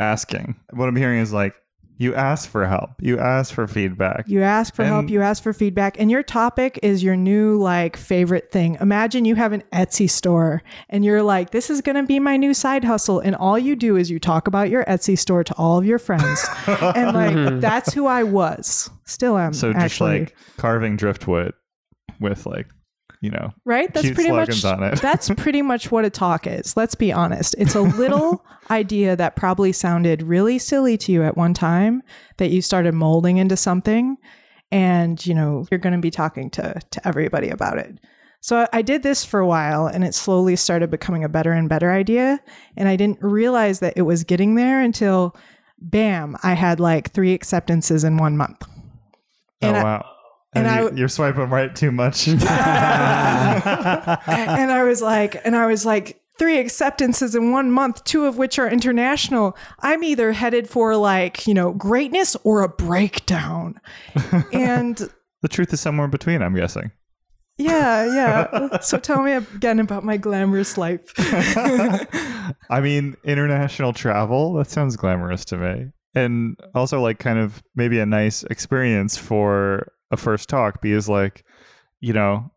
asking. 0.00 0.56
What 0.70 0.88
I'm 0.88 0.96
hearing 0.96 1.20
is 1.20 1.32
like 1.32 1.54
you 1.98 2.14
ask 2.14 2.48
for 2.48 2.66
help, 2.66 2.90
you 3.00 3.18
ask 3.18 3.54
for 3.54 3.66
feedback. 3.66 4.28
You 4.28 4.42
ask 4.42 4.74
for 4.74 4.84
help, 4.84 5.08
you 5.08 5.22
ask 5.22 5.42
for 5.42 5.52
feedback, 5.52 5.98
and 5.98 6.10
your 6.10 6.22
topic 6.22 6.78
is 6.82 7.02
your 7.02 7.16
new 7.16 7.56
like 7.58 7.96
favorite 7.96 8.50
thing. 8.52 8.76
Imagine 8.80 9.24
you 9.24 9.34
have 9.34 9.52
an 9.52 9.62
Etsy 9.72 10.08
store 10.08 10.62
and 10.90 11.04
you're 11.04 11.22
like, 11.22 11.50
this 11.50 11.70
is 11.70 11.80
going 11.80 11.96
to 11.96 12.02
be 12.02 12.20
my 12.20 12.36
new 12.36 12.52
side 12.52 12.84
hustle. 12.84 13.20
And 13.20 13.34
all 13.34 13.58
you 13.58 13.76
do 13.76 13.96
is 13.96 14.10
you 14.10 14.18
talk 14.18 14.46
about 14.46 14.68
your 14.68 14.84
Etsy 14.84 15.18
store 15.18 15.42
to 15.44 15.54
all 15.54 15.78
of 15.78 15.86
your 15.86 15.98
friends. 15.98 16.46
and 16.66 17.16
like, 17.16 17.34
mm-hmm. 17.34 17.60
that's 17.60 17.94
who 17.94 18.06
I 18.06 18.22
was. 18.22 18.90
Still 19.04 19.38
am. 19.38 19.54
so 19.54 19.72
just 19.72 19.84
actually. 19.84 20.18
like 20.20 20.36
carving 20.56 20.96
driftwood 20.96 21.54
with 22.20 22.44
like 22.44 22.66
you 23.22 23.30
know 23.30 23.52
right? 23.64 23.92
That's 23.94 24.06
pretty 24.14 24.30
much 24.46 24.48
that's 25.00 25.28
pretty 25.36 25.62
much 25.62 25.90
what 25.90 26.04
a 26.04 26.10
talk 26.10 26.46
is. 26.46 26.76
Let's 26.76 26.94
be 26.94 27.12
honest. 27.12 27.54
It's 27.58 27.74
a 27.74 27.80
little 27.80 28.44
idea 28.70 29.16
that 29.16 29.36
probably 29.36 29.72
sounded 29.72 30.22
really 30.22 30.58
silly 30.58 30.96
to 30.98 31.12
you 31.12 31.22
at 31.22 31.36
one 31.36 31.54
time 31.54 32.02
that 32.38 32.50
you 32.50 32.60
started 32.62 32.94
molding 32.94 33.36
into 33.38 33.56
something 33.56 34.16
and 34.72 35.24
you 35.24 35.34
know, 35.34 35.66
you're 35.70 35.78
going 35.78 35.94
to 35.94 36.00
be 36.00 36.10
talking 36.10 36.50
to 36.50 36.80
to 36.90 37.08
everybody 37.08 37.48
about 37.48 37.78
it. 37.78 37.98
So 38.40 38.58
I- 38.58 38.68
I 38.74 38.82
did 38.82 39.02
this 39.02 39.24
for 39.24 39.40
a 39.40 39.46
while 39.46 39.86
and 39.86 40.04
it 40.04 40.14
slowly 40.14 40.56
started 40.56 40.90
becoming 40.90 41.24
a 41.24 41.28
better 41.28 41.52
and 41.52 41.68
better 41.68 41.90
idea 41.92 42.40
and 42.76 42.88
I 42.88 42.96
didn't 42.96 43.22
realize 43.22 43.80
that 43.80 43.94
it 43.96 44.02
was 44.02 44.24
getting 44.24 44.54
there 44.56 44.80
until 44.80 45.34
bam, 45.78 46.36
I 46.42 46.54
had 46.54 46.80
like 46.80 47.12
3 47.12 47.32
acceptances 47.32 48.02
in 48.04 48.16
1 48.18 48.36
month. 48.36 48.62
oh 48.62 48.68
And 49.62 49.76
I- 49.76 49.82
wow 49.84 50.04
and 50.56 50.66
and, 50.66 50.76
you, 50.76 50.82
w- 50.84 51.00
you're 51.00 51.08
swiping 51.08 51.48
right 51.50 51.74
too 51.74 51.90
much 51.92 52.28
and 52.28 52.42
I 52.46 54.02
was 54.84 55.00
like, 55.02 55.36
and 55.44 55.56
I 55.56 55.66
was 55.66 55.84
like, 55.86 56.20
three 56.38 56.58
acceptances 56.58 57.34
in 57.34 57.50
one 57.50 57.70
month, 57.70 58.04
two 58.04 58.26
of 58.26 58.36
which 58.36 58.58
are 58.58 58.68
international. 58.68 59.56
I'm 59.80 60.04
either 60.04 60.32
headed 60.32 60.68
for 60.68 60.94
like, 60.96 61.46
you 61.46 61.54
know, 61.54 61.72
greatness 61.72 62.36
or 62.44 62.60
a 62.62 62.68
breakdown. 62.68 63.80
and 64.52 64.96
the 65.42 65.48
truth 65.48 65.72
is 65.72 65.80
somewhere 65.80 66.04
in 66.06 66.10
between 66.10 66.42
i'm 66.42 66.54
guessing 66.54 66.90
yeah, 67.58 68.04
yeah. 68.04 68.80
So 68.80 68.98
tell 68.98 69.22
me 69.22 69.32
again 69.32 69.80
about 69.80 70.04
my 70.04 70.18
glamorous 70.18 70.76
life. 70.76 71.10
i 72.68 72.80
mean 72.82 73.16
international 73.24 73.94
travel 73.94 74.52
that 74.54 74.68
sounds 74.68 74.94
glamorous 74.96 75.46
to 75.46 75.56
me 75.56 75.86
and 76.14 76.58
also 76.74 77.00
like 77.00 77.18
kind 77.18 77.38
of 77.38 77.62
maybe 77.74 77.98
a 77.98 78.04
nice 78.04 78.42
experience 78.44 79.16
for 79.16 79.90
a 80.10 80.16
first 80.16 80.48
talk 80.48 80.80
b 80.80 80.92
is 80.92 81.08
like 81.08 81.44
you 82.00 82.12
know 82.12 82.50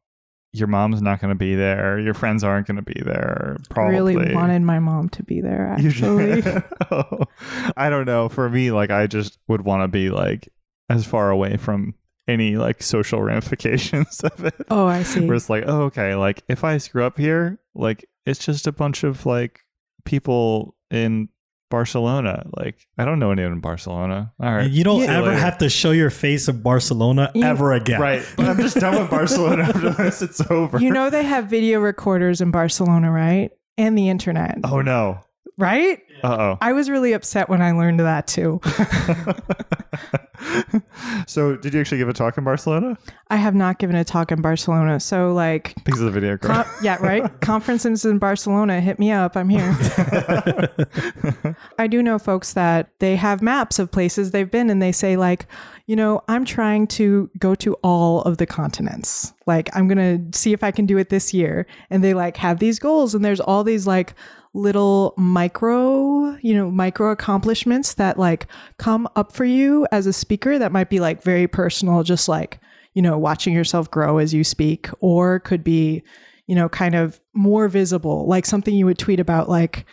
your 0.51 0.67
mom's 0.67 1.01
not 1.01 1.19
going 1.21 1.29
to 1.29 1.37
be 1.37 1.55
there 1.55 1.99
your 1.99 2.13
friends 2.13 2.43
aren't 2.43 2.65
going 2.67 2.75
to 2.75 2.81
be 2.81 2.99
there 3.05 3.57
I 3.69 3.73
probably 3.73 4.15
really 4.15 4.33
wanted 4.33 4.61
my 4.63 4.79
mom 4.79 5.09
to 5.09 5.23
be 5.23 5.41
there, 5.41 5.67
actually. 5.77 6.43
Oh, 6.89 7.25
I 7.77 7.89
don't 7.89 8.05
know. 8.05 8.29
For 8.29 8.49
me, 8.49 8.71
like 8.71 8.89
I 8.89 9.05
just 9.05 9.37
would 9.47 9.61
want 9.61 9.83
to 9.83 9.87
be 9.87 10.09
like 10.09 10.49
as 10.89 11.05
far 11.05 11.29
away 11.29 11.57
from 11.57 11.93
any 12.27 12.57
like 12.57 12.81
social 12.81 13.21
ramifications 13.23 14.21
of 14.21 14.43
it. 14.45 14.55
oh, 14.71 14.87
I 14.87 15.03
see. 15.03 15.25
Where 15.25 15.35
it's 15.35 15.49
like, 15.49 15.65
oh, 15.67 15.83
okay, 15.83 16.15
like 16.15 16.43
if 16.47 16.63
I 16.63 16.77
screw 16.79 17.03
up 17.03 17.17
here, 17.17 17.59
like 17.75 18.05
it's 18.25 18.43
just 18.43 18.65
a 18.65 18.71
bunch 18.71 19.03
of 19.03 19.25
like 19.25 19.61
people 20.05 20.75
in 20.89 21.29
Barcelona. 21.69 22.43
Like 22.57 22.87
I 22.97 23.05
don't 23.05 23.19
know 23.19 23.31
anyone 23.31 23.53
in 23.53 23.59
Barcelona. 23.59 24.33
All 24.39 24.53
right, 24.55 24.69
You 24.69 24.83
don't 24.83 25.01
Yeah. 25.01 25.17
ever 25.19 25.27
Later. 25.27 25.39
have 25.39 25.57
to 25.59 25.69
show 25.69 25.91
your 25.91 26.09
face 26.09 26.47
in 26.47 26.61
Barcelona 26.61 27.31
You- 27.35 27.43
ever 27.43 27.73
again. 27.73 28.01
right. 28.01 28.23
But 28.37 28.47
I'm 28.47 28.57
just 28.57 28.77
done 28.79 28.99
with 28.99 29.09
Barcelona 29.09 29.63
after 29.69 29.89
this. 29.91 30.21
It's 30.21 30.41
over. 30.51 30.79
You 30.79 30.91
know 30.91 31.09
they 31.09 31.23
have 31.23 31.45
video 31.45 31.79
recorders 31.79 32.41
in 32.41 32.51
Barcelona, 32.51 33.11
right? 33.11 33.51
And 33.77 33.97
the 33.97 34.09
internet, 34.09 34.59
Oh 34.65 34.81
no. 34.81 35.19
Right? 35.59 36.01
Uh 36.23 36.37
oh. 36.39 36.57
I 36.61 36.73
was 36.73 36.89
really 36.89 37.13
upset 37.13 37.49
when 37.49 37.61
I 37.61 37.71
learned 37.71 37.99
that 37.99 38.27
too. 38.27 38.59
so, 41.27 41.55
did 41.57 41.73
you 41.73 41.79
actually 41.79 41.97
give 41.97 42.09
a 42.09 42.13
talk 42.13 42.37
in 42.37 42.43
Barcelona 42.43 42.97
I 43.31 43.35
have 43.35 43.53
not 43.53 43.77
given 43.77 43.95
a 43.95 44.03
talk 44.03 44.31
in 44.31 44.41
Barcelona. 44.41 44.99
So 44.99 45.33
like 45.33 45.75
because 45.83 46.01
of 46.01 46.07
the 46.07 46.19
video? 46.19 46.35
con- 46.37 46.65
yeah, 46.81 46.97
right? 46.99 47.29
Conferences 47.41 48.03
in 48.03 48.17
Barcelona, 48.17 48.81
hit 48.81 48.97
me 48.97 49.11
up. 49.11 49.37
I'm 49.37 49.49
here. 49.49 49.77
I 51.77 51.85
do 51.85 52.01
know 52.01 52.17
folks 52.17 52.53
that 52.53 52.89
they 52.97 53.15
have 53.17 53.43
maps 53.43 53.77
of 53.77 53.91
places 53.91 54.31
they've 54.31 54.49
been 54.49 54.71
and 54.71 54.81
they 54.81 54.91
say 54.91 55.15
like, 55.15 55.45
you 55.85 55.95
know, 55.95 56.23
I'm 56.27 56.43
trying 56.43 56.87
to 56.87 57.29
go 57.37 57.53
to 57.55 57.75
all 57.83 58.23
of 58.23 58.37
the 58.37 58.47
continents. 58.47 59.31
Like 59.45 59.69
I'm 59.75 59.87
going 59.87 60.31
to 60.31 60.37
see 60.37 60.51
if 60.51 60.63
I 60.63 60.71
can 60.71 60.87
do 60.87 60.97
it 60.97 61.09
this 61.09 61.31
year. 61.31 61.67
And 61.91 62.03
they 62.03 62.15
like 62.15 62.35
have 62.37 62.57
these 62.57 62.79
goals 62.79 63.13
and 63.13 63.23
there's 63.23 63.39
all 63.39 63.63
these 63.63 63.85
like 63.85 64.15
little 64.53 65.13
micro, 65.17 66.37
you 66.41 66.53
know, 66.53 66.71
micro 66.71 67.11
accomplishments 67.11 67.93
that 67.95 68.17
like 68.17 68.47
come 68.77 69.07
up 69.15 69.31
for 69.31 69.45
you 69.45 69.87
as 69.91 70.07
a 70.07 70.13
speaker 70.13 70.57
that 70.57 70.71
might 70.71 70.89
be 70.89 70.99
like 70.99 71.21
very 71.23 71.47
personal 71.47 72.03
just 72.03 72.27
like, 72.27 72.59
you 72.93 73.01
know, 73.01 73.17
watching 73.17 73.53
yourself 73.53 73.89
grow 73.91 74.17
as 74.17 74.33
you 74.33 74.43
speak 74.43 74.89
or 74.99 75.39
could 75.39 75.63
be 75.63 76.03
you 76.49 76.55
know, 76.55 76.67
kind 76.67 76.95
of 76.95 77.21
more 77.35 77.67
visible, 77.67 78.25
like 78.25 78.43
something 78.43 78.73
you 78.73 78.87
would 78.87 78.97
tweet 78.97 79.19
about. 79.19 79.47
Like, 79.47 79.85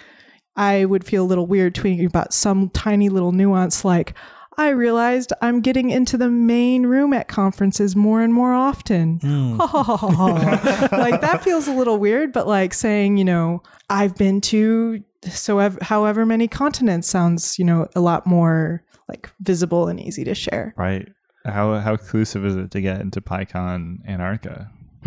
I 0.56 0.86
would 0.86 1.04
feel 1.04 1.22
a 1.22 1.28
little 1.28 1.46
weird 1.46 1.74
tweeting 1.74 2.06
about 2.06 2.32
some 2.32 2.70
tiny 2.70 3.10
little 3.10 3.30
nuance, 3.30 3.84
like, 3.84 4.14
I 4.58 4.70
realized 4.70 5.32
I'm 5.42 5.60
getting 5.60 5.90
into 5.90 6.16
the 6.16 6.30
main 6.30 6.86
room 6.86 7.12
at 7.12 7.28
conferences 7.28 7.94
more 7.94 8.22
and 8.22 8.32
more 8.32 8.54
often. 8.54 9.18
Hmm. 9.20 9.56
like, 9.58 11.20
that 11.20 11.42
feels 11.44 11.68
a 11.68 11.72
little 11.72 11.98
weird, 11.98 12.32
but 12.32 12.46
like 12.46 12.72
saying, 12.72 13.18
you 13.18 13.24
know, 13.24 13.62
I've 13.90 14.16
been 14.16 14.40
to 14.42 15.02
so 15.28 15.58
ev- 15.58 15.78
however 15.82 16.24
many 16.24 16.48
continents 16.48 17.08
sounds, 17.08 17.58
you 17.58 17.64
know, 17.64 17.88
a 17.94 18.00
lot 18.00 18.26
more 18.26 18.82
like 19.08 19.30
visible 19.40 19.88
and 19.88 20.00
easy 20.00 20.24
to 20.24 20.34
share. 20.34 20.74
Right. 20.76 21.08
How 21.44 21.78
how 21.78 21.94
exclusive 21.94 22.44
is 22.44 22.56
it 22.56 22.70
to 22.72 22.80
get 22.80 23.00
into 23.00 23.20
PyCon 23.20 24.06
Antarctica? 24.08 24.70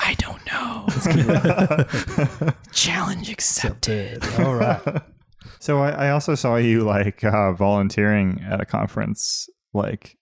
I 0.00 0.16
don't 0.18 0.44
know. 0.46 0.86
Challenge 2.72 3.30
accepted. 3.30 4.24
All 4.40 4.54
right. 4.54 5.02
So 5.58 5.80
I, 5.80 5.90
I 5.90 6.10
also 6.10 6.34
saw 6.34 6.56
you 6.56 6.82
like 6.82 7.24
uh, 7.24 7.52
volunteering 7.52 8.44
at 8.48 8.60
a 8.60 8.66
conference, 8.66 9.48
like 9.72 10.16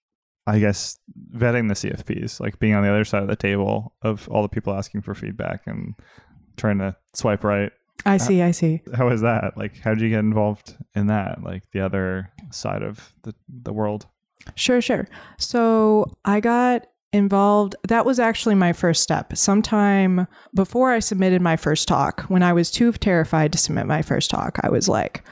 I 0.46 0.58
guess 0.58 0.98
vetting 1.34 1.68
the 1.68 1.74
CFPs, 1.74 2.40
like 2.40 2.58
being 2.58 2.74
on 2.74 2.82
the 2.82 2.90
other 2.90 3.04
side 3.04 3.22
of 3.22 3.28
the 3.28 3.36
table 3.36 3.94
of 4.02 4.28
all 4.28 4.42
the 4.42 4.48
people 4.48 4.72
asking 4.72 5.02
for 5.02 5.14
feedback 5.14 5.62
and 5.66 5.94
trying 6.56 6.78
to 6.78 6.96
swipe 7.14 7.44
right. 7.44 7.72
I 8.04 8.16
see, 8.16 8.42
I 8.42 8.50
see. 8.50 8.82
How 8.96 9.08
was 9.08 9.20
that? 9.20 9.56
Like, 9.56 9.78
how 9.78 9.94
did 9.94 10.00
you 10.00 10.08
get 10.08 10.20
involved 10.20 10.76
in 10.94 11.06
that? 11.06 11.42
Like 11.42 11.70
the 11.72 11.80
other 11.80 12.30
side 12.50 12.82
of 12.82 13.12
the 13.22 13.34
the 13.48 13.72
world. 13.72 14.06
Sure, 14.56 14.80
sure. 14.80 15.06
So 15.38 16.16
I 16.24 16.40
got 16.40 16.86
involved. 17.12 17.76
That 17.88 18.06
was 18.06 18.18
actually 18.18 18.54
my 18.54 18.72
first 18.72 19.02
step. 19.02 19.36
Sometime 19.36 20.26
before 20.54 20.92
I 20.92 20.98
submitted 20.98 21.42
my 21.42 21.56
first 21.56 21.88
talk, 21.88 22.22
when 22.22 22.42
I 22.42 22.52
was 22.52 22.70
too 22.70 22.92
terrified 22.92 23.52
to 23.52 23.58
submit 23.58 23.86
my 23.86 24.02
first 24.02 24.30
talk, 24.30 24.58
I 24.62 24.70
was 24.70 24.88
like, 24.88 25.24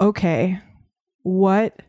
okay, 0.00 0.60
what 1.22 1.80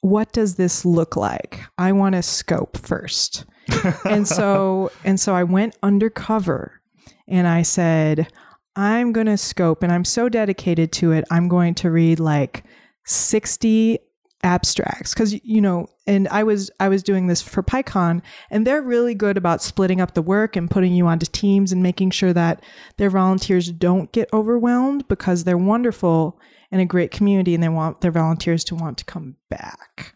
what 0.00 0.32
does 0.32 0.56
this 0.56 0.84
look 0.84 1.16
like? 1.16 1.60
I 1.78 1.92
want 1.92 2.14
to 2.14 2.22
scope 2.22 2.76
first. 2.76 3.46
and 4.04 4.28
so 4.28 4.92
and 5.04 5.18
so 5.18 5.34
I 5.34 5.44
went 5.44 5.76
undercover 5.82 6.82
and 7.26 7.48
I 7.48 7.62
said, 7.62 8.30
I'm 8.76 9.12
going 9.12 9.28
to 9.28 9.38
scope 9.38 9.82
and 9.82 9.90
I'm 9.90 10.04
so 10.04 10.28
dedicated 10.28 10.92
to 10.92 11.12
it. 11.12 11.24
I'm 11.30 11.48
going 11.48 11.74
to 11.76 11.90
read 11.90 12.20
like 12.20 12.64
60 13.06 13.98
abstracts 14.44 15.14
cuz 15.14 15.34
you 15.42 15.60
know 15.60 15.88
and 16.06 16.28
I 16.28 16.42
was 16.42 16.70
I 16.78 16.88
was 16.88 17.02
doing 17.02 17.26
this 17.26 17.40
for 17.40 17.62
PyCon 17.62 18.20
and 18.50 18.66
they're 18.66 18.82
really 18.82 19.14
good 19.14 19.36
about 19.36 19.62
splitting 19.62 20.00
up 20.00 20.14
the 20.14 20.22
work 20.22 20.54
and 20.54 20.70
putting 20.70 20.92
you 20.92 21.06
onto 21.06 21.26
teams 21.26 21.72
and 21.72 21.82
making 21.82 22.10
sure 22.10 22.32
that 22.34 22.62
their 22.98 23.10
volunteers 23.10 23.72
don't 23.72 24.12
get 24.12 24.28
overwhelmed 24.32 25.08
because 25.08 25.44
they're 25.44 25.58
wonderful 25.58 26.38
and 26.70 26.80
a 26.80 26.84
great 26.84 27.10
community 27.10 27.54
and 27.54 27.62
they 27.62 27.68
want 27.68 28.00
their 28.00 28.10
volunteers 28.10 28.64
to 28.64 28.74
want 28.74 28.98
to 28.98 29.04
come 29.04 29.36
back. 29.48 30.12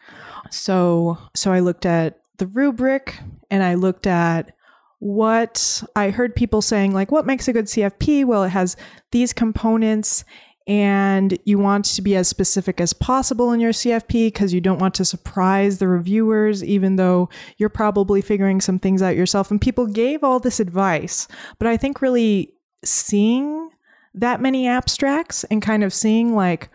So 0.51 1.17
so 1.35 1.51
I 1.51 1.59
looked 1.59 1.85
at 1.85 2.19
the 2.37 2.47
rubric 2.47 3.17
and 3.49 3.63
I 3.63 3.75
looked 3.75 4.05
at 4.07 4.51
what 4.99 5.81
I 5.95 6.09
heard 6.09 6.35
people 6.35 6.61
saying 6.61 6.93
like 6.93 7.11
what 7.11 7.25
makes 7.25 7.47
a 7.47 7.53
good 7.53 7.65
CFP? 7.65 8.25
Well, 8.25 8.43
it 8.43 8.49
has 8.49 8.75
these 9.11 9.33
components 9.33 10.25
and 10.69 11.35
you 11.45 11.57
want 11.57 11.83
to 11.85 12.01
be 12.03 12.15
as 12.15 12.27
specific 12.27 12.79
as 12.79 12.93
possible 12.93 13.51
in 13.51 13.59
your 13.59 13.71
CFP 13.71 14.27
because 14.27 14.53
you 14.53 14.61
don't 14.61 14.77
want 14.77 14.93
to 14.95 15.03
surprise 15.03 15.79
the 15.79 15.87
reviewers, 15.87 16.63
even 16.63 16.95
though 16.95 17.27
you're 17.57 17.69
probably 17.69 18.21
figuring 18.21 18.61
some 18.61 18.77
things 18.77 19.01
out 19.01 19.15
yourself. 19.15 19.49
And 19.49 19.59
people 19.59 19.87
gave 19.87 20.23
all 20.23 20.39
this 20.39 20.59
advice, 20.59 21.27
but 21.57 21.67
I 21.67 21.75
think 21.75 22.03
really 22.03 22.53
seeing 22.85 23.71
that 24.13 24.41
many 24.41 24.67
abstracts 24.67 25.43
and 25.45 25.59
kind 25.59 25.83
of 25.83 25.91
seeing 25.91 26.35
like, 26.35 26.69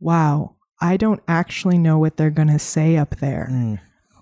wow, 0.00 0.56
I 0.80 0.96
don't 0.96 1.22
actually 1.28 1.78
know 1.78 1.96
what 1.96 2.16
they're 2.16 2.30
going 2.30 2.48
to 2.48 2.58
say 2.58 2.96
up 2.96 3.16
there 3.16 3.48
Mm. 3.50 3.78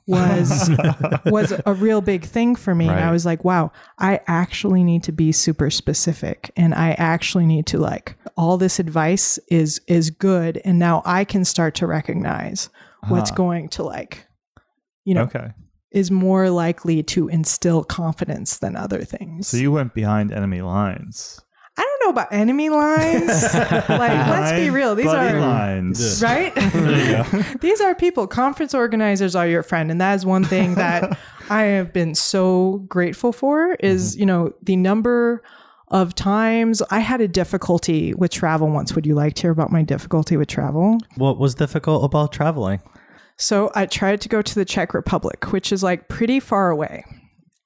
was 0.06 0.70
was 1.26 1.52
a 1.64 1.74
real 1.74 2.00
big 2.00 2.24
thing 2.24 2.54
for 2.54 2.76
me 2.76 2.86
and 2.86 3.00
i 3.00 3.10
was 3.10 3.26
like 3.26 3.42
wow 3.42 3.72
i 3.98 4.20
actually 4.28 4.84
need 4.84 5.02
to 5.02 5.10
be 5.10 5.32
super 5.32 5.68
specific 5.68 6.52
and 6.56 6.72
i 6.74 6.92
actually 6.92 7.44
need 7.44 7.66
to 7.66 7.76
like 7.76 8.14
all 8.36 8.56
this 8.58 8.78
advice 8.78 9.38
is 9.50 9.80
is 9.88 10.10
good 10.10 10.60
and 10.64 10.78
now 10.78 11.02
i 11.04 11.24
can 11.24 11.44
start 11.44 11.74
to 11.74 11.86
recognize 11.86 12.68
what's 13.08 13.30
Ah. 13.30 13.34
going 13.34 13.68
to 13.70 13.82
like 13.82 14.26
you 15.04 15.14
know 15.14 15.22
Okay. 15.22 15.52
is 15.92 16.10
more 16.10 16.50
likely 16.50 17.02
to 17.02 17.28
instill 17.28 17.82
confidence 17.84 18.58
than 18.58 18.76
other 18.76 19.04
things 19.04 19.48
So 19.48 19.56
you 19.56 19.72
went 19.72 19.94
behind 19.94 20.32
enemy 20.32 20.60
lines. 20.60 21.40
i 21.78 21.82
don't 21.82 22.00
know 22.04 22.10
about 22.10 22.32
enemy 22.32 22.68
lines 22.70 23.42
like 23.54 23.88
let's 24.32 24.52
be 24.58 24.70
real 24.70 24.94
these 24.94 25.06
buddy 25.06 25.34
are 25.36 25.40
lines. 25.40 26.22
right? 26.22 26.52
These 27.60 27.80
are 27.80 27.94
people. 27.94 28.26
Conference 28.26 28.74
organizers 28.74 29.34
are 29.34 29.46
your 29.48 29.62
friend, 29.62 29.90
and 29.90 30.00
that 30.00 30.14
is 30.14 30.24
one 30.26 30.44
thing 30.44 30.74
that 30.76 31.18
I 31.50 31.62
have 31.62 31.92
been 31.92 32.14
so 32.14 32.84
grateful 32.88 33.32
for. 33.32 33.74
Is 33.80 34.16
you 34.16 34.26
know 34.26 34.52
the 34.62 34.76
number 34.76 35.42
of 35.88 36.14
times 36.14 36.82
I 36.90 37.00
had 37.00 37.20
a 37.20 37.28
difficulty 37.28 38.14
with 38.14 38.30
travel 38.30 38.68
once. 38.70 38.94
Would 38.94 39.06
you 39.06 39.14
like 39.14 39.34
to 39.34 39.42
hear 39.42 39.50
about 39.50 39.70
my 39.70 39.82
difficulty 39.82 40.36
with 40.36 40.48
travel? 40.48 40.98
What 41.16 41.38
was 41.38 41.54
difficult 41.54 42.04
about 42.04 42.32
traveling? 42.32 42.80
So 43.38 43.70
I 43.74 43.86
tried 43.86 44.20
to 44.22 44.28
go 44.28 44.42
to 44.42 44.54
the 44.54 44.64
Czech 44.64 44.94
Republic, 44.94 45.52
which 45.52 45.72
is 45.72 45.82
like 45.82 46.08
pretty 46.08 46.40
far 46.40 46.70
away. 46.70 47.04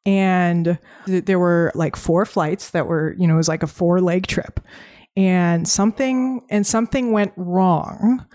And 0.04 0.78
th- 1.06 1.24
there 1.26 1.38
were 1.38 1.72
like 1.74 1.96
four 1.96 2.24
flights 2.26 2.70
that 2.70 2.86
were, 2.86 3.14
you 3.18 3.26
know, 3.26 3.34
it 3.34 3.38
was 3.38 3.48
like 3.48 3.62
a 3.62 3.68
four 3.68 4.00
leg 4.00 4.26
trip. 4.26 4.60
And 5.16 5.68
something 5.68 6.42
and 6.50 6.66
something 6.66 7.12
went 7.12 7.32
wrong. 7.36 8.26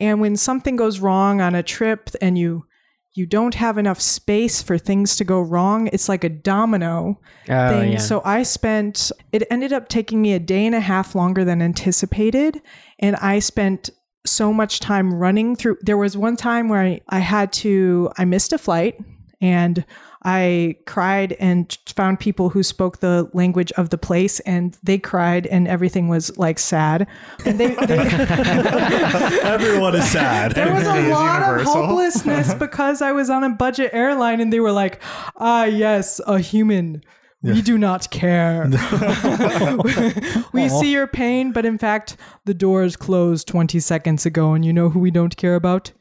And 0.00 0.20
when 0.20 0.36
something 0.36 0.76
goes 0.76 1.00
wrong 1.00 1.40
on 1.40 1.54
a 1.54 1.62
trip 1.62 2.10
and 2.20 2.36
you 2.36 2.66
you 3.14 3.26
don't 3.26 3.54
have 3.54 3.78
enough 3.78 4.00
space 4.00 4.60
for 4.62 4.76
things 4.76 5.16
to 5.16 5.24
go 5.24 5.40
wrong, 5.40 5.88
it's 5.92 6.08
like 6.08 6.24
a 6.24 6.28
domino 6.28 7.20
Oh, 7.48 7.68
thing. 7.70 7.92
yeah. 7.92 7.98
So 7.98 8.20
I 8.24 8.42
spent, 8.42 9.12
it 9.32 9.44
ended 9.50 9.72
up 9.72 9.88
taking 9.88 10.20
me 10.20 10.32
a 10.32 10.38
day 10.40 10.66
and 10.66 10.74
a 10.74 10.80
half 10.80 11.14
longer 11.14 11.44
than 11.44 11.62
anticipated. 11.62 12.60
And 12.98 13.16
I 13.16 13.38
spent 13.38 13.90
so 14.26 14.52
much 14.52 14.80
time 14.80 15.14
running 15.14 15.54
through. 15.54 15.76
There 15.82 15.96
was 15.98 16.16
one 16.16 16.36
time 16.36 16.68
where 16.68 16.80
I, 16.80 17.00
I 17.08 17.18
had 17.20 17.52
to, 17.54 18.10
I 18.18 18.24
missed 18.24 18.52
a 18.52 18.58
flight 18.58 18.98
and 19.40 19.84
I 20.24 20.76
cried 20.86 21.32
and 21.34 21.76
found 21.94 22.18
people 22.18 22.48
who 22.48 22.62
spoke 22.62 23.00
the 23.00 23.28
language 23.34 23.70
of 23.72 23.90
the 23.90 23.98
place 23.98 24.40
and 24.40 24.76
they 24.82 24.96
cried 24.98 25.46
and 25.46 25.68
everything 25.68 26.08
was 26.08 26.36
like 26.38 26.58
sad. 26.58 27.06
And 27.44 27.60
they, 27.60 27.74
they 27.74 27.98
Everyone 29.42 29.94
is 29.94 30.10
sad. 30.10 30.52
there 30.52 30.72
was 30.72 30.84
a 30.84 30.88
Everything 30.88 31.06
is 31.06 31.12
lot 31.12 31.42
of 31.42 31.48
universal. 31.48 31.86
hopelessness 31.86 32.54
because 32.58 33.02
I 33.02 33.12
was 33.12 33.28
on 33.28 33.44
a 33.44 33.50
budget 33.50 33.90
airline 33.92 34.40
and 34.40 34.50
they 34.52 34.60
were 34.60 34.72
like, 34.72 35.02
ah, 35.36 35.64
yes, 35.64 36.20
a 36.26 36.38
human. 36.38 37.02
We 37.42 37.60
do 37.60 37.76
not 37.76 38.10
care. 38.10 38.64
we 40.54 40.68
see 40.70 40.90
your 40.92 41.06
pain, 41.06 41.52
but 41.52 41.66
in 41.66 41.76
fact, 41.76 42.16
the 42.46 42.54
doors 42.54 42.96
closed 42.96 43.46
20 43.48 43.78
seconds 43.80 44.24
ago, 44.24 44.54
and 44.54 44.64
you 44.64 44.72
know 44.72 44.88
who 44.88 44.98
we 44.98 45.10
don't 45.10 45.36
care 45.36 45.54
about? 45.54 45.92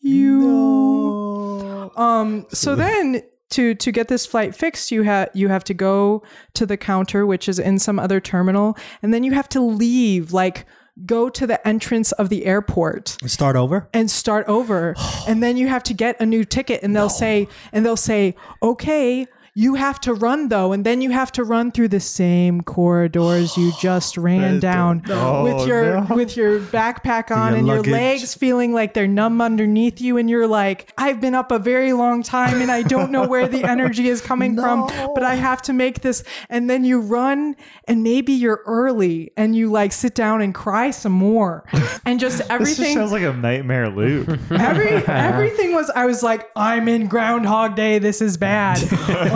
You. 0.00 1.90
Um. 1.96 2.46
So 2.52 2.76
then, 2.76 3.20
to 3.52 3.74
to 3.74 3.92
get 3.92 4.08
this 4.08 4.26
flight 4.26 4.54
fixed, 4.54 4.90
you 4.90 5.02
have 5.02 5.30
you 5.34 5.48
have 5.48 5.64
to 5.64 5.74
go 5.74 6.22
to 6.54 6.66
the 6.66 6.76
counter, 6.76 7.24
which 7.26 7.48
is 7.48 7.58
in 7.58 7.78
some 7.78 7.98
other 7.98 8.20
terminal, 8.20 8.76
and 9.02 9.12
then 9.14 9.22
you 9.24 9.32
have 9.32 9.48
to 9.50 9.60
leave, 9.60 10.32
like 10.32 10.66
go 11.06 11.30
to 11.30 11.46
the 11.46 11.66
entrance 11.66 12.12
of 12.12 12.28
the 12.28 12.44
airport. 12.44 13.16
And 13.22 13.30
Start 13.30 13.56
over. 13.56 13.88
and 13.94 14.10
start 14.10 14.46
over. 14.46 14.94
And 15.28 15.42
then 15.42 15.56
you 15.56 15.68
have 15.68 15.82
to 15.84 15.94
get 15.94 16.20
a 16.20 16.26
new 16.26 16.44
ticket 16.44 16.82
and 16.82 16.94
they'll 16.96 17.08
say 17.08 17.46
and 17.72 17.86
they'll 17.86 17.96
say 17.96 18.34
okay 18.62 19.26
you 19.54 19.74
have 19.74 20.00
to 20.00 20.14
run 20.14 20.48
though 20.48 20.72
and 20.72 20.84
then 20.86 21.02
you 21.02 21.10
have 21.10 21.30
to 21.30 21.44
run 21.44 21.70
through 21.70 21.88
the 21.88 22.00
same 22.00 22.62
corridors 22.62 23.54
you 23.56 23.70
just 23.80 24.16
ran 24.16 24.58
down 24.60 25.02
No, 25.06 25.36
oh, 25.36 25.44
with 25.44 25.66
your 25.68 26.00
no. 26.00 26.14
with 26.16 26.36
your 26.36 26.58
backpack 26.58 27.30
on 27.34 27.50
Your 27.50 27.58
and 27.58 27.66
luggage. 27.66 27.86
your 27.88 27.94
legs 27.96 28.34
feeling 28.34 28.72
like 28.72 28.94
they're 28.94 29.06
numb 29.06 29.42
underneath 29.42 30.00
you 30.00 30.16
and 30.16 30.30
you're 30.30 30.46
like 30.46 30.90
I've 30.96 31.20
been 31.20 31.34
up 31.34 31.52
a 31.52 31.58
very 31.58 31.92
long 31.92 32.22
time 32.22 32.62
and 32.62 32.70
I 32.70 32.82
don't 32.82 33.10
know 33.10 33.26
where 33.28 33.46
the 33.46 33.62
energy 33.68 34.08
is 34.08 34.22
coming 34.22 34.56
from 34.56 34.86
but 35.14 35.22
I 35.22 35.34
have 35.34 35.60
to 35.62 35.72
make 35.74 36.00
this 36.00 36.24
and 36.48 36.70
then 36.70 36.84
you 36.84 37.00
run 37.00 37.54
and 37.86 38.02
maybe 38.02 38.32
you're 38.32 38.62
early 38.64 39.32
and 39.36 39.54
you 39.54 39.70
like 39.70 39.92
sit 39.92 40.14
down 40.14 40.40
and 40.40 40.54
cry 40.54 40.90
some 40.90 41.12
more 41.12 41.64
and 42.06 42.18
just 42.18 42.38
This 42.38 42.48
everything 42.50 42.84
just 42.84 42.94
sounds 42.94 43.12
like 43.12 43.22
a 43.22 43.34
nightmare 43.34 43.90
loop. 43.90 44.28
Every 44.50 44.92
everything 44.92 45.74
was 45.74 45.90
I 45.90 46.06
was 46.06 46.22
like 46.22 46.48
I'm 46.56 46.88
in 46.88 47.06
Groundhog 47.06 47.74
Day. 47.76 47.98
This 47.98 48.22
is 48.22 48.36
bad, 48.38 48.78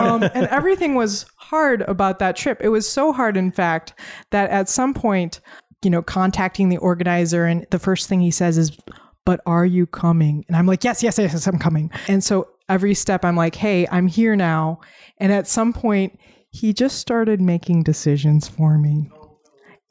um, 0.07 0.23
and 0.35 0.47
everything 0.49 0.95
was 0.95 1.27
hard 1.37 1.83
about 1.83 2.19
that 2.19 2.37
trip. 2.37 2.59
It 2.61 2.69
was 2.69 2.89
so 2.89 3.13
hard, 3.13 3.37
in 3.37 3.51
fact, 3.51 3.95
that 4.31 4.51
at 4.51 4.69
some 4.69 4.95
point, 4.95 5.41
you 5.83 5.91
know, 5.91 6.03
contacting 6.03 6.69
the 6.69 6.79
organizer, 6.79 7.45
and 7.45 7.67
the 7.71 7.79
first 7.79 8.09
thing 8.09 8.21
he 8.21 8.31
says 8.31 8.59
is, 8.59 8.77
"But 9.25 9.41
are 9.47 9.67
you 9.67 9.87
coming?" 9.87 10.45
And 10.49 10.57
I'm 10.57 10.67
like, 10.67 10.85
"Yes, 10.85 11.03
yes, 11.03 11.19
yes, 11.19 11.33
yes 11.33 11.47
I'm 11.47 11.59
coming." 11.59 11.91
And 12.09 12.23
so 12.23 12.49
every 12.69 12.95
step, 12.95 13.25
I'm 13.25 13.37
like, 13.37 13.55
"Hey, 13.55 13.87
I'm 13.91 14.09
here 14.09 14.37
now." 14.37 14.81
And 15.19 15.33
at 15.33 15.47
some 15.47 15.73
point, 15.73 16.19
he 16.51 16.73
just 16.73 16.99
started 16.99 17.41
making 17.41 17.83
decisions 17.83 18.49
for 18.49 18.79
me 18.79 19.11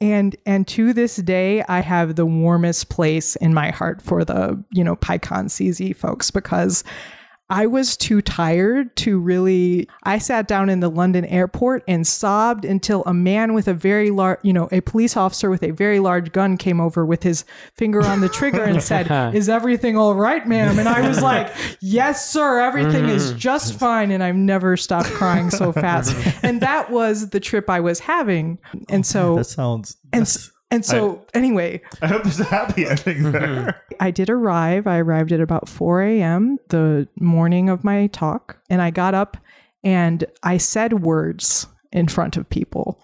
and 0.00 0.36
and 0.44 0.66
to 0.66 0.92
this 0.92 1.16
day 1.16 1.62
i 1.68 1.80
have 1.80 2.16
the 2.16 2.26
warmest 2.26 2.88
place 2.90 3.36
in 3.36 3.54
my 3.54 3.70
heart 3.70 4.02
for 4.02 4.24
the 4.24 4.62
you 4.72 4.84
know 4.84 4.96
pycon 4.96 5.46
cz 5.46 5.96
folks 5.96 6.30
because 6.30 6.84
I 7.48 7.66
was 7.66 7.96
too 7.96 8.20
tired 8.22 8.96
to 8.96 9.20
really. 9.20 9.88
I 10.02 10.18
sat 10.18 10.48
down 10.48 10.68
in 10.68 10.80
the 10.80 10.90
London 10.90 11.24
airport 11.24 11.84
and 11.86 12.04
sobbed 12.04 12.64
until 12.64 13.04
a 13.04 13.14
man 13.14 13.54
with 13.54 13.68
a 13.68 13.74
very 13.74 14.10
large, 14.10 14.40
you 14.42 14.52
know, 14.52 14.68
a 14.72 14.80
police 14.80 15.16
officer 15.16 15.48
with 15.48 15.62
a 15.62 15.70
very 15.70 16.00
large 16.00 16.32
gun 16.32 16.56
came 16.56 16.80
over 16.80 17.06
with 17.06 17.22
his 17.22 17.44
finger 17.74 18.04
on 18.04 18.20
the 18.20 18.28
trigger 18.28 18.64
and 18.64 18.82
said, 18.82 19.06
Is 19.34 19.48
everything 19.48 19.96
all 19.96 20.16
right, 20.16 20.46
ma'am? 20.46 20.78
And 20.80 20.88
I 20.88 21.06
was 21.06 21.22
like, 21.22 21.52
Yes, 21.80 22.28
sir, 22.28 22.58
everything 22.58 23.08
is 23.08 23.28
mm-hmm. 23.28 23.38
just 23.38 23.78
fine. 23.78 24.10
And 24.10 24.24
I've 24.24 24.34
never 24.34 24.76
stopped 24.76 25.10
crying 25.10 25.50
so 25.50 25.72
fast. 25.72 26.16
And 26.42 26.60
that 26.60 26.90
was 26.90 27.30
the 27.30 27.40
trip 27.40 27.68
I 27.70 27.80
was 27.80 27.98
having. 28.00 28.58
And 28.88 29.00
oh, 29.00 29.02
so, 29.02 29.36
That 29.36 29.44
sounds. 29.44 29.96
and, 30.12 30.26
and 30.70 30.84
so, 30.84 31.24
anyway, 31.34 31.80
I 32.02 32.08
hope 32.08 32.24
there's 32.24 32.40
a 32.40 32.44
happy 32.44 32.86
ending 32.86 33.18
mm-hmm. 33.18 33.32
there. 33.32 33.82
I 34.00 34.10
did 34.10 34.28
arrive. 34.28 34.86
I 34.86 34.98
arrived 34.98 35.32
at 35.32 35.40
about 35.40 35.68
4 35.68 36.02
a.m. 36.02 36.58
the 36.68 37.08
morning 37.20 37.68
of 37.68 37.84
my 37.84 38.08
talk, 38.08 38.58
and 38.68 38.82
I 38.82 38.90
got 38.90 39.14
up 39.14 39.36
and 39.84 40.24
I 40.42 40.56
said 40.56 41.04
words 41.04 41.68
in 41.92 42.08
front 42.08 42.36
of 42.36 42.48
people. 42.50 43.00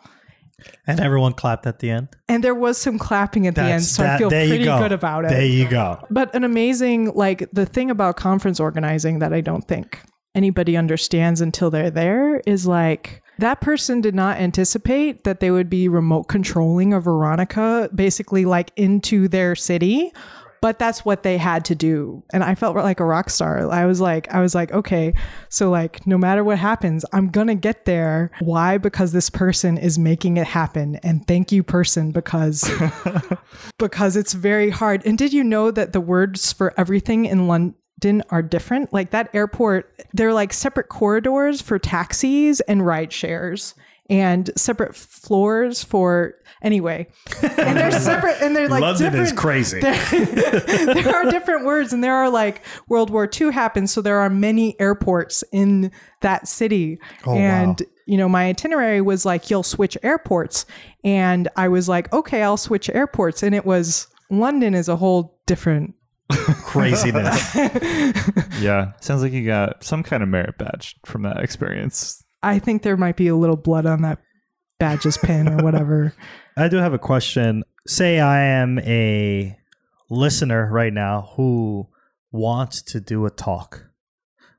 and 0.87 1.01
everyone 1.01 1.33
clapped 1.33 1.67
at 1.67 1.79
the 1.79 1.91
end. 1.91 2.09
And 2.29 2.43
there 2.43 2.55
was 2.55 2.79
some 2.79 2.99
clapping 2.99 3.47
at 3.47 3.55
the 3.55 3.63
end, 3.63 3.83
That's- 3.83 3.91
so 3.91 4.05
I 4.05 4.19
feel 4.19 4.31
pretty 4.31 4.65
go. 4.65 4.79
good 4.79 4.93
about 4.93 5.25
it. 5.25 5.31
There 5.31 5.45
you 5.45 5.69
go. 5.69 5.99
but 6.11 6.35
an 6.35 6.45
amazing, 6.45 7.13
like, 7.15 7.49
the 7.53 7.67
thing 7.67 7.91
about 7.91 8.17
conference 8.17 8.59
organizing 8.61 9.21
that 9.21 9.33
I 9.33 9.41
don't 9.41 9.67
think 9.67 10.01
anybody 10.35 10.77
understands 10.77 11.41
until 11.41 11.71
they're 11.71 11.91
there 11.91 12.41
is 12.47 12.67
like, 12.67 13.23
that 13.43 13.61
person 13.61 14.01
did 14.01 14.15
not 14.15 14.39
anticipate 14.39 15.25
that 15.25 15.41
they 15.41 15.51
would 15.51 15.69
be 15.69 15.89
remote 15.89 16.25
controlling 16.25 16.95
a 16.95 17.01
Veronica 17.01 17.91
basically 17.93 18.45
like 18.45 18.71
into 18.77 19.27
their 19.27 19.57
city. 19.57 20.13
But 20.61 20.79
that's 20.79 21.05
what 21.05 21.25
they 21.25 21.39
had 21.39 21.65
to 21.65 21.75
do. 21.75 22.23
And 22.33 22.45
I 22.45 22.55
felt 22.55 22.77
like 22.77 23.01
a 23.01 23.05
rock 23.05 23.31
star. 23.31 23.69
I 23.69 23.85
was 23.85 24.01
like, 24.01 24.33
I 24.33 24.41
was 24.41 24.55
like, 24.55 24.71
okay, 24.71 25.13
so 25.49 25.71
like 25.71 26.07
no 26.07 26.17
matter 26.17 26.45
what 26.45 26.57
happens, 26.57 27.05
I'm 27.13 27.31
gonna 27.31 27.57
get 27.57 27.85
there. 27.85 28.31
Why? 28.39 28.79
Because 28.79 29.11
this 29.11 29.29
person 29.29 29.77
is 29.77 29.99
making 29.99 30.37
it 30.37 30.47
happen. 30.47 31.01
And 31.03 31.27
thank 31.27 31.51
you, 31.51 31.65
person, 31.65 32.13
because 32.13 32.71
because 33.81 34.15
it's 34.15 34.35
very 34.35 34.71
hard. 34.71 35.05
And 35.05 35.19
did 35.19 35.33
you 35.33 35.43
know 35.43 35.73
that 35.73 35.93
the 35.93 36.01
words 36.01 36.53
for 36.53 36.73
everything 36.79 37.25
in 37.25 37.49
London 38.03 38.23
are 38.31 38.43
different? 38.43 38.93
Like 38.93 39.11
that 39.11 39.33
airport, 39.33 40.05
they're 40.13 40.33
like 40.33 40.53
separate 40.53 40.89
corridors 40.89 41.63
for 41.63 41.79
taxis 41.79 42.61
and 42.63 42.85
ride 42.85 43.13
shares 43.13 43.75
and 44.11 44.51
separate 44.57 44.97
floors 44.97 45.85
for 45.85 46.35
anyway. 46.63 47.07
And 47.43 47.79
they're 47.79 47.93
separate 47.93 48.43
and 48.43 48.57
they're 48.57 48.69
like 48.69 48.81
London 48.81 49.13
different 49.13 49.27
is 49.29 49.33
crazy. 49.33 49.81
there 49.81 51.15
are 51.15 51.31
different 51.31 51.65
words 51.65 51.93
and 51.93 52.03
there 52.03 52.17
are 52.17 52.29
like 52.29 52.65
World 52.89 53.11
War 53.11 53.31
II 53.41 53.53
happened, 53.53 53.89
so 53.89 54.01
there 54.01 54.19
are 54.19 54.29
many 54.29 54.79
airports 54.81 55.45
in 55.53 55.93
that 56.23 56.49
city. 56.49 56.99
Oh, 57.25 57.37
and 57.37 57.81
wow. 57.81 57.87
you 58.07 58.17
know, 58.17 58.29
my 58.29 58.47
itinerary 58.47 59.01
was 59.01 59.25
like 59.25 59.49
you'll 59.49 59.63
switch 59.63 59.97
airports. 60.03 60.67
And 61.05 61.49
I 61.57 61.69
was 61.69 61.89
like, 61.89 62.13
okay, 62.13 62.43
I'll 62.43 62.57
switch 62.57 62.91
airports. 62.91 63.45
And 63.45 63.55
it 63.55 63.65
was 63.65 64.09
London 64.29 64.75
is 64.75 64.89
a 64.89 64.97
whole 64.97 65.39
different 65.47 65.95
Craziness. 66.65 67.55
yeah. 68.61 68.93
Sounds 69.01 69.23
like 69.23 69.33
you 69.33 69.47
got 69.47 69.85
some 69.85 70.03
kind 70.03 70.23
of 70.23 70.29
merit 70.29 70.59
badge 70.59 70.97
from 71.05 71.23
that 71.23 71.39
experience. 71.39 72.23
I 72.43 72.59
think 72.59 72.83
there 72.83 72.97
might 72.97 73.17
be 73.17 73.29
a 73.29 73.37
little 73.37 73.57
blood 73.57 73.87
on 73.87 74.03
that 74.03 74.19
badge's 74.79 75.17
pin 75.17 75.49
or 75.49 75.63
whatever. 75.63 76.15
I 76.57 76.69
do 76.69 76.77
have 76.79 76.93
a 76.93 76.99
question. 76.99 77.65
Say 77.87 78.21
I 78.21 78.41
am 78.41 78.79
a 78.81 79.57
listener 80.11 80.69
right 80.71 80.93
now 80.93 81.33
who 81.37 81.89
wants 82.31 82.83
to 82.83 83.01
do 83.01 83.25
a 83.27 83.31
talk. 83.31 83.87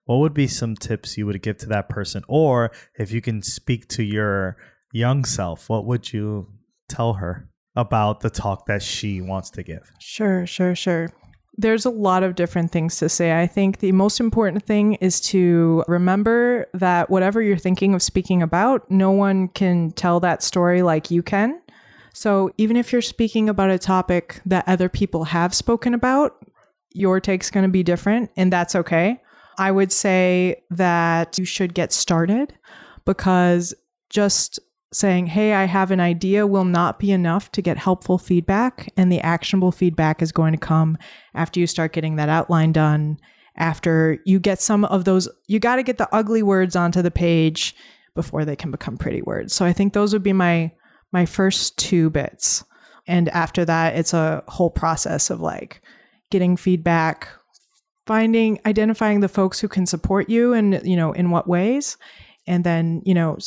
What 0.06 0.18
would 0.18 0.34
be 0.34 0.48
some 0.48 0.76
tips 0.76 1.18
you 1.18 1.26
would 1.26 1.42
give 1.42 1.58
to 1.60 1.68
that 1.68 1.90
person? 1.90 2.24
Or 2.28 2.72
if 2.98 3.12
you 3.12 3.22
can 3.22 3.42
speak 3.42 3.88
to 3.90 4.04
your 4.04 4.58
young 4.92 5.26
self, 5.26 5.70
what 5.70 5.86
would 5.86 6.12
you 6.12 6.50
tell 6.90 7.14
her 7.14 7.50
about 7.76 8.20
the 8.20 8.30
talk 8.30 8.66
that 8.68 8.82
she 8.82 9.22
wants 9.22 9.50
to 9.52 9.64
give? 9.64 9.92
Sure, 10.00 10.46
sure, 10.46 10.76
sure. 10.76 11.10
There's 11.56 11.86
a 11.86 11.92
lot 11.92 12.24
of 12.24 12.36
different 12.36 12.72
things 12.72 12.98
to 12.98 13.10
say. 13.10 13.40
I 13.40 13.46
think 13.46 13.80
the 13.80 13.92
most 13.92 14.20
important 14.20 14.64
thing 14.64 14.96
is 14.96 15.22
to 15.22 15.84
remember 15.88 16.68
that 16.74 17.10
whatever 17.10 17.42
you're 17.42 17.58
thinking 17.58 17.94
of 17.94 18.02
speaking 18.02 18.42
about, 18.42 18.90
no 18.90 19.12
one 19.12 19.50
can 19.50 19.92
tell 19.92 20.20
that 20.22 20.42
story 20.42 20.82
like 20.82 21.12
you 21.12 21.22
can. 21.22 21.62
So 22.14 22.52
even 22.58 22.76
if 22.78 22.92
you're 22.92 23.02
speaking 23.02 23.50
about 23.50 23.70
a 23.70 23.80
topic 23.80 24.42
that 24.46 24.68
other 24.68 24.90
people 24.90 25.26
have 25.26 25.54
spoken 25.54 25.94
about, 25.94 26.38
your 26.92 27.20
take's 27.20 27.50
going 27.50 27.66
to 27.66 27.72
be 27.72 27.84
different, 27.84 28.32
and 28.38 28.54
that's 28.54 28.76
okay. 28.76 29.20
I 29.58 29.72
would 29.72 29.92
say 29.92 30.64
that 30.72 31.38
you 31.38 31.46
should 31.46 31.74
get 31.74 31.92
started 31.92 32.54
because 33.06 33.74
just 34.10 34.60
saying, 34.96 35.28
Hey, 35.28 35.54
I 35.54 35.66
have 35.66 35.92
an 35.92 36.00
idea 36.00 36.48
will 36.48 36.66
not 36.66 37.00
be 37.00 37.12
enough 37.12 37.52
to 37.54 37.62
get 37.62 37.78
helpful 37.78 38.18
feedback. 38.18 38.92
And 38.98 39.12
the 39.12 39.22
actionable 39.22 39.72
feedback 39.72 40.22
is 40.22 40.32
going 40.32 40.54
to 40.54 40.60
come 40.60 40.98
after 41.34 41.60
you 41.60 41.68
start 41.68 41.94
getting 41.94 42.16
that 42.16 42.30
outline 42.30 42.72
done, 42.72 43.20
after 43.56 44.20
you 44.26 44.40
get 44.40 44.62
some 44.62 44.86
of 44.86 45.06
those, 45.06 45.30
you 45.48 45.60
got 45.60 45.76
to 45.78 45.84
get 45.84 45.98
the 45.98 46.14
ugly 46.14 46.44
words 46.44 46.76
onto 46.76 47.02
the 47.02 47.12
page 47.12 47.76
before 48.16 48.46
they 48.46 48.56
can 48.56 48.72
become 48.72 48.98
pretty 48.98 49.22
words. 49.22 49.54
So 49.54 49.66
I 49.66 49.74
think 49.74 49.94
those 49.94 50.14
would 50.14 50.24
be 50.24 50.34
my 50.34 50.72
my 51.12 51.26
first 51.26 51.78
two 51.78 52.10
bits. 52.10 52.64
And 53.06 53.30
after 53.30 53.66
that, 53.66 53.96
it's 53.96 54.14
a 54.14 54.44
whole 54.48 54.72
process 54.72 55.30
of 55.30 55.42
like 55.42 55.82
getting 56.32 56.58
feedback, 56.58 57.28
finding 58.08 58.60
identifying 58.66 59.20
the 59.20 59.28
folks 59.28 59.60
who 59.60 59.68
can 59.68 59.86
support 59.86 60.30
you 60.30 60.54
and 60.54 60.82
you 60.84 60.96
know 60.96 61.12
in 61.14 61.30
what 61.30 61.48
ways 61.48 61.98
and 62.48 62.64
then 62.64 63.02
you 63.06 63.14
know 63.14 63.38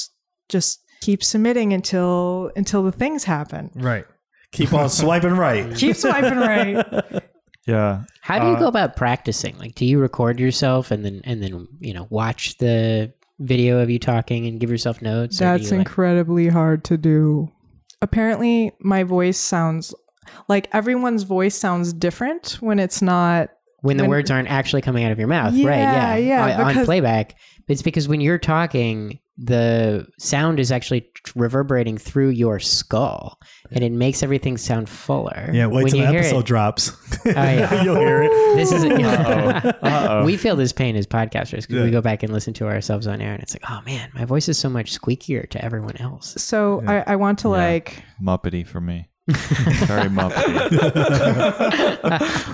just 0.49 0.81
keep 1.01 1.23
submitting 1.23 1.73
until 1.73 2.51
until 2.57 2.83
the 2.83 2.93
things 2.93 3.25
happen 3.25 3.71
Right. 3.75 4.05
Keep 4.53 4.73
on 4.73 4.89
swiping 4.89 5.33
right. 5.35 5.75
keep 5.83 5.97
swiping 5.97 6.37
right 6.39 6.85
Yeah. 7.67 8.05
How 8.21 8.39
do 8.39 8.47
you 8.47 8.55
Uh, 8.55 8.59
go 8.61 8.67
about 8.69 8.95
practicing? 8.97 9.59
Like, 9.59 9.75
do 9.75 9.85
you 9.85 9.99
record 9.99 10.39
yourself 10.39 10.91
and 10.93 11.05
then 11.05 11.21
and 11.25 11.43
then 11.43 11.67
you 11.81 11.93
know 11.95 12.07
watch 12.11 12.57
the 12.59 13.13
video 13.41 13.81
of 13.81 13.91
you 13.91 13.99
talking 13.99 14.47
and 14.47 14.61
give 14.61 14.71
yourself 14.71 15.03
notes? 15.03 15.39
That's 15.39 15.65
you, 15.65 15.71
like- 15.71 15.79
incredibly 15.81 16.49
hard 16.49 16.85
to 16.85 16.97
do. 16.97 17.51
Apparently, 18.03 18.73
my 18.81 19.03
voice 19.03 19.37
sounds 19.39 19.95
like 20.49 20.69
everyone's 20.73 21.25
voice 21.25 21.57
sounds 21.57 21.93
different 21.93 22.59
when 22.61 22.79
it's 22.79 23.03
not. 23.03 23.51
When 23.81 23.97
the 23.97 24.05
when- 24.05 24.11
words 24.11 24.31
aren't 24.31 24.49
actually 24.51 24.83
coming 24.83 25.05
out 25.05 25.13
of 25.13 25.19
your 25.19 25.29
mouth, 25.29 25.55
Yeah, 25.55 25.69
right? 25.69 25.79
Yeah, 25.79 26.17
yeah, 26.17 26.65
On, 26.67 26.77
on 26.79 26.85
playback, 26.85 27.35
it's 27.69 27.83
because 27.83 28.09
when 28.09 28.21
you're 28.21 28.39
talking, 28.39 29.19
the 29.39 30.07
sound 30.19 30.59
is 30.59 30.73
actually 30.73 31.11
reverberating 31.35 31.99
through 31.99 32.31
your 32.31 32.59
skull, 32.59 33.39
and 33.71 33.85
it 33.85 33.93
makes 33.93 34.23
everything 34.23 34.57
sound 34.57 34.89
fuller. 34.89 35.51
Yeah, 35.53 35.67
wait 35.67 35.85
when 35.85 35.87
till 35.93 36.01
the 36.01 36.07
episode 36.07 36.39
it- 36.41 36.47
drops. 36.47 36.93
Oh, 37.27 37.31
yeah. 37.35 37.83
You'll 37.85 37.97
hear 37.99 38.23
it. 38.23 38.31
This 38.57 38.71
is 38.71 38.85
Uh-oh. 38.85 39.71
Uh-oh. 39.83 40.25
we 40.25 40.37
feel 40.37 40.55
this 40.55 40.73
pain 40.73 40.95
as 40.95 41.07
podcasters 41.09 41.63
because 41.63 41.75
Yeah. 41.77 41.83
we 41.83 41.91
go 41.91 42.01
back 42.01 42.23
and 42.23 42.33
listen 42.33 42.55
to 42.55 42.67
ourselves 42.69 43.07
on 43.09 43.21
air, 43.21 43.35
and 43.35 43.43
it's 43.43 43.53
like, 43.53 43.69
oh 43.69 43.81
man, 43.85 44.09
my 44.15 44.25
voice 44.25 44.49
is 44.49 44.57
so 44.59 44.69
much 44.71 44.97
squeakier 44.99 45.49
to 45.51 45.63
everyone 45.65 45.97
else. 45.97 46.35
So 46.41 46.83
I, 46.87 47.01
I 47.13 47.17
want 47.17 47.41
to 47.41 47.49
Yeah. 47.49 47.55
like 47.55 48.03
Muppety 48.23 48.65
for 48.67 48.81
me. 48.81 49.09
Very 49.87 50.09
Muppety. 50.09 50.63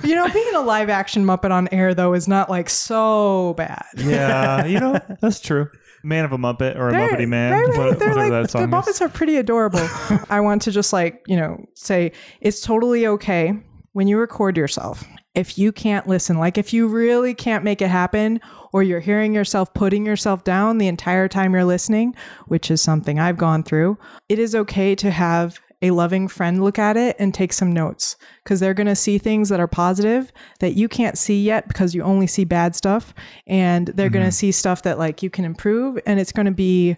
you 0.09 0.15
know 0.15 0.29
being 0.33 0.55
a 0.55 0.61
live 0.61 0.89
action 0.89 1.25
Muppet 1.25 1.51
on 1.51 1.69
air 1.69 1.95
though 1.95 2.15
is 2.15 2.27
not 2.29 2.49
like 2.49 2.71
so 2.71 3.55
bad. 3.57 3.85
yeah, 3.97 4.65
you 4.65 4.81
know 4.81 4.99
that's 5.21 5.41
true. 5.41 5.69
Man 6.05 6.25
of 6.25 6.33
a 6.33 6.39
Muppet 6.39 6.77
or 6.77 6.89
a 6.89 6.93
They're- 6.93 7.11
Muppety 7.11 7.29
Man, 7.29 7.53
they're- 7.53 7.67
what- 7.69 7.99
they're 7.99 8.09
whatever 8.09 8.15
like- 8.21 8.31
that 8.31 8.43
the 8.43 8.49
song 8.49 8.63
is. 8.63 8.69
Muppets 8.69 9.01
are 9.01 9.09
pretty 9.09 9.37
adorable. 9.37 9.87
I 10.31 10.41
want 10.41 10.63
to 10.63 10.71
just 10.73 10.93
like, 10.93 11.23
you 11.27 11.37
know, 11.37 11.65
say 11.75 12.13
it's 12.41 12.61
totally 12.61 13.07
okay 13.07 13.53
when 13.93 14.09
you 14.09 14.19
record 14.19 14.57
yourself. 14.57 15.05
If 15.35 15.57
you 15.57 15.73
can't 15.73 16.07
listen, 16.07 16.39
like 16.39 16.59
if 16.59 16.73
you 16.75 16.89
really 16.89 17.33
can't 17.35 17.65
make 17.65 17.81
it 17.81 17.89
happen, 17.89 18.39
or 18.75 18.83
you're 18.83 19.01
hearing 19.01 19.35
yourself 19.35 19.73
putting 19.75 20.05
yourself 20.05 20.45
down 20.45 20.77
the 20.79 20.89
entire 20.89 21.27
time 21.29 21.53
you're 21.55 21.65
listening, 21.65 22.15
which 22.49 22.71
is 22.71 22.83
something 22.83 23.19
I've 23.19 23.39
gone 23.39 23.63
through, 23.63 23.97
it 24.29 24.39
is 24.39 24.55
okay 24.55 24.95
to 24.97 25.11
have 25.11 25.59
a 25.83 25.91
loving 25.91 26.29
friend 26.29 26.63
look 26.63 26.79
at 26.79 26.97
it 26.97 27.17
and 27.19 27.35
take 27.35 27.53
some 27.53 27.73
notes 27.73 28.17
because 28.43 28.61
they're 28.61 28.73
going 28.73 28.87
to 28.87 28.97
see 28.97 29.19
things 29.19 29.49
that 29.49 29.61
are 29.61 29.67
positive 29.67 30.33
that 30.61 30.75
you 30.75 30.89
can't 30.89 31.19
see 31.19 31.43
yet 31.43 31.69
because 31.69 31.95
you 31.95 32.03
only 32.03 32.27
see 32.27 32.45
bad 32.45 32.75
stuff. 32.77 33.13
And 33.47 33.89
they're 33.89 34.09
going 34.09 34.25
to 34.25 34.33
see 34.33 34.53
stuff 34.53 34.83
that 34.83 34.99
like 34.99 35.23
you 35.23 35.29
can 35.29 35.45
improve. 35.45 35.99
And 36.07 36.21
it's 36.21 36.33
going 36.33 36.47
to 36.47 36.53
be 36.53 36.97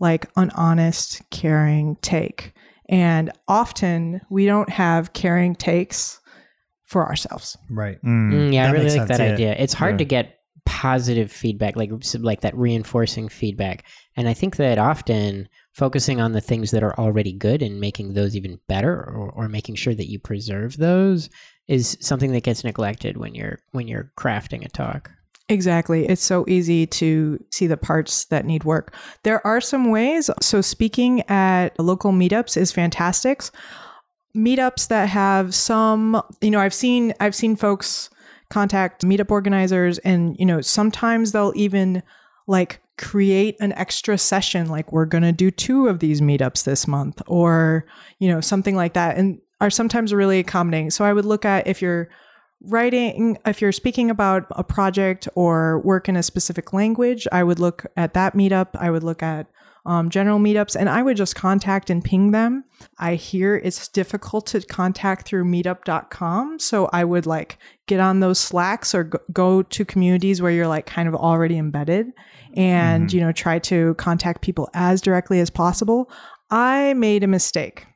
like 0.00 0.26
an 0.36 0.50
honest, 0.54 1.22
caring 1.30 1.96
take. 2.02 2.54
And 2.88 3.30
often 3.46 4.20
we 4.30 4.46
don't 4.46 4.70
have 4.70 5.12
caring 5.12 5.54
takes 5.54 6.20
for 6.84 7.06
ourselves. 7.06 7.56
Right. 7.70 8.02
Mm. 8.02 8.32
Mm, 8.32 8.52
yeah, 8.52 8.68
I 8.68 8.70
really 8.72 8.84
like 8.84 8.92
sense, 8.92 9.08
that 9.08 9.20
yeah. 9.20 9.32
idea. 9.32 9.56
It's 9.58 9.74
hard 9.74 9.94
Yeah. 9.94 9.98
to 9.98 10.04
get 10.04 10.38
positive 10.66 11.30
feedback, 11.30 11.76
like 11.76 11.90
like 12.18 12.40
that 12.40 12.56
reinforcing 12.56 13.28
feedback. 13.28 13.84
And 14.16 14.28
I 14.28 14.34
think 14.34 14.56
that 14.56 14.78
often 14.78 15.48
focusing 15.74 16.20
on 16.20 16.32
the 16.32 16.40
things 16.40 16.70
that 16.70 16.82
are 16.82 16.98
already 16.98 17.32
good 17.32 17.60
and 17.60 17.80
making 17.80 18.14
those 18.14 18.34
even 18.36 18.58
better, 18.68 18.94
or, 18.94 19.30
or 19.30 19.48
making 19.48 19.74
sure 19.74 19.94
that 19.94 20.08
you 20.08 20.18
preserve 20.18 20.76
those, 20.76 21.28
is 21.68 21.98
something 22.00 22.32
that 22.32 22.44
gets 22.44 22.64
neglected 22.64 23.16
when 23.16 23.34
you're 23.34 23.58
when 23.72 23.88
you're 23.88 24.12
crafting 24.16 24.64
a 24.64 24.68
talk. 24.68 25.10
Exactly. 25.48 26.06
It's 26.08 26.22
so 26.22 26.46
easy 26.48 26.86
to 26.86 27.42
see 27.50 27.66
the 27.66 27.76
parts 27.76 28.24
that 28.26 28.46
need 28.46 28.64
work. 28.64 28.94
There 29.24 29.46
are 29.46 29.60
some 29.60 29.90
ways. 29.90 30.30
So, 30.40 30.60
speaking 30.62 31.20
at 31.28 31.78
local 31.78 32.12
meetups 32.12 32.56
is 32.56 32.72
fantastic. 32.72 33.42
Meetups 34.34 34.88
that 34.88 35.08
have 35.10 35.54
some, 35.54 36.22
you 36.40 36.50
know, 36.50 36.60
I've 36.60 36.74
seen 36.74 37.12
I've 37.20 37.34
seen 37.34 37.56
folks 37.56 38.08
contact 38.48 39.04
meetup 39.04 39.30
organizers 39.30 39.98
and, 39.98 40.36
you 40.38 40.46
know, 40.46 40.60
sometimes 40.60 41.32
they'll 41.32 41.52
even 41.56 42.02
like 42.46 42.80
create 42.96 43.56
an 43.60 43.72
extra 43.72 44.16
session 44.16 44.68
like 44.68 44.92
we're 44.92 45.04
going 45.04 45.24
to 45.24 45.32
do 45.32 45.50
two 45.50 45.88
of 45.88 45.98
these 45.98 46.20
meetups 46.20 46.64
this 46.64 46.86
month 46.86 47.20
or, 47.26 47.86
you 48.18 48.28
know, 48.28 48.40
something 48.40 48.76
like 48.76 48.94
that 48.94 49.16
and 49.16 49.40
are 49.60 49.70
sometimes 49.70 50.12
really 50.12 50.38
accommodating. 50.38 50.90
So, 50.90 51.04
I 51.04 51.12
would 51.12 51.24
look 51.24 51.44
at 51.44 51.66
if 51.66 51.82
you're 51.82 52.08
writing 52.66 53.36
if 53.44 53.60
you're 53.60 53.72
speaking 53.72 54.10
about 54.10 54.46
a 54.52 54.64
project 54.64 55.28
or 55.34 55.80
work 55.80 56.08
in 56.08 56.16
a 56.16 56.22
specific 56.22 56.72
language 56.72 57.26
i 57.30 57.42
would 57.42 57.58
look 57.58 57.84
at 57.96 58.14
that 58.14 58.34
meetup 58.34 58.68
i 58.76 58.90
would 58.90 59.02
look 59.02 59.22
at 59.22 59.46
um, 59.86 60.08
general 60.08 60.38
meetups 60.38 60.76
and 60.76 60.88
i 60.88 61.02
would 61.02 61.16
just 61.16 61.34
contact 61.34 61.90
and 61.90 62.04
ping 62.04 62.30
them 62.30 62.64
i 62.98 63.14
hear 63.14 63.56
it's 63.56 63.88
difficult 63.88 64.46
to 64.46 64.60
contact 64.62 65.26
through 65.26 65.44
meetup.com 65.44 66.58
so 66.58 66.88
i 66.92 67.04
would 67.04 67.26
like 67.26 67.58
get 67.86 68.00
on 68.00 68.20
those 68.20 68.38
slacks 68.38 68.94
or 68.94 69.04
go, 69.04 69.18
go 69.32 69.62
to 69.62 69.84
communities 69.84 70.40
where 70.40 70.52
you're 70.52 70.68
like 70.68 70.86
kind 70.86 71.08
of 71.08 71.14
already 71.14 71.58
embedded 71.58 72.12
and 72.54 73.12
you 73.12 73.20
know 73.20 73.32
try 73.32 73.58
to 73.58 73.94
contact 73.94 74.40
people 74.40 74.68
as 74.74 75.00
directly 75.00 75.40
as 75.40 75.50
possible 75.50 76.10
i 76.50 76.94
made 76.94 77.22
a 77.22 77.28
mistake 77.28 77.86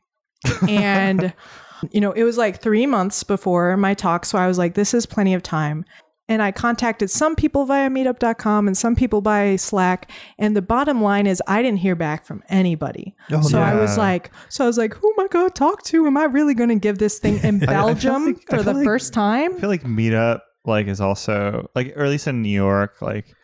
and 0.69 1.33
you 1.91 2.01
know, 2.01 2.13
it 2.13 2.25
was 2.25 2.37
like 2.37 2.61
three 2.61 2.87
months 2.87 3.23
before 3.23 3.77
my 3.77 3.95
talk. 3.95 4.25
So 4.25 4.39
I 4.39 4.47
was 4.47 4.59
like, 4.59 4.75
this 4.75 4.95
is 4.95 5.07
plenty 5.07 5.35
of 5.35 5.43
time. 5.43 5.85
And 6.29 6.43
I 6.43 6.53
contacted 6.53 7.11
some 7.11 7.35
people 7.35 7.65
via 7.65 7.89
meetup.com 7.89 8.67
and 8.67 8.77
some 8.77 8.95
people 8.95 9.23
by 9.23 9.57
Slack. 9.57 10.11
And 10.39 10.55
the 10.55 10.61
bottom 10.61 11.01
line 11.03 11.27
is, 11.27 11.43
I 11.47 11.63
didn't 11.63 11.79
hear 11.79 11.95
back 11.95 12.27
from 12.27 12.43
anybody. 12.51 13.15
Oh, 13.33 13.41
so 13.41 13.59
I 13.61 13.75
was 13.75 13.97
like, 13.97 14.31
so 14.51 14.65
I 14.65 14.67
was 14.67 14.77
like, 14.77 14.93
who 14.95 15.11
am 15.17 15.25
I 15.25 15.29
going 15.29 15.47
to 15.49 15.55
talk 15.55 15.83
to? 15.85 16.07
Am 16.07 16.17
I 16.19 16.25
really 16.25 16.53
going 16.53 16.69
to 16.69 16.75
give 16.75 16.99
this 16.99 17.19
thing 17.19 17.39
in 17.43 17.61
Belgium 17.61 18.27
like- 18.27 18.47
for 18.49 18.63
the 18.63 18.75
like- 18.75 18.85
first 18.85 19.15
time? 19.15 19.55
I 19.55 19.59
feel 19.61 19.71
like 19.71 19.85
Meetup 19.85 20.41
like 20.67 20.87
is 20.87 21.01
also 21.01 21.71
like, 21.75 21.97
or 21.97 22.05
at 22.05 22.11
least 22.11 22.27
in 22.27 22.43
New 22.43 22.51
York, 22.51 23.01
like 23.01 23.35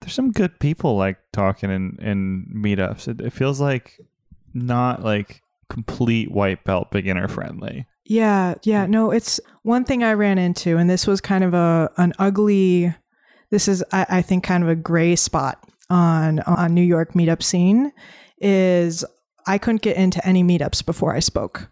there's 0.00 0.14
some 0.14 0.32
good 0.32 0.58
people 0.58 0.96
like 0.96 1.18
talking 1.32 1.70
in 1.70 1.98
in 2.00 2.46
meetups. 2.56 3.08
It, 3.08 3.20
it 3.20 3.34
feels 3.34 3.60
like 3.60 3.98
not 4.54 5.02
like 5.04 5.42
complete 5.68 6.30
white 6.32 6.64
belt 6.64 6.90
beginner 6.90 7.28
friendly. 7.28 7.86
Yeah, 8.10 8.54
yeah. 8.64 8.86
No, 8.86 9.12
it's 9.12 9.38
one 9.62 9.84
thing 9.84 10.02
I 10.02 10.14
ran 10.14 10.36
into, 10.36 10.78
and 10.78 10.90
this 10.90 11.06
was 11.06 11.20
kind 11.20 11.44
of 11.44 11.54
a 11.54 11.88
an 11.96 12.12
ugly. 12.18 12.92
This 13.50 13.68
is, 13.68 13.84
I, 13.92 14.04
I 14.08 14.22
think, 14.22 14.42
kind 14.42 14.64
of 14.64 14.68
a 14.68 14.74
gray 14.74 15.14
spot 15.14 15.62
on 15.88 16.40
on 16.40 16.74
New 16.74 16.82
York 16.82 17.12
meetup 17.12 17.40
scene. 17.40 17.92
Is 18.40 19.04
I 19.46 19.58
couldn't 19.58 19.82
get 19.82 19.96
into 19.96 20.26
any 20.26 20.42
meetups 20.42 20.84
before 20.84 21.14
I 21.14 21.20
spoke, 21.20 21.70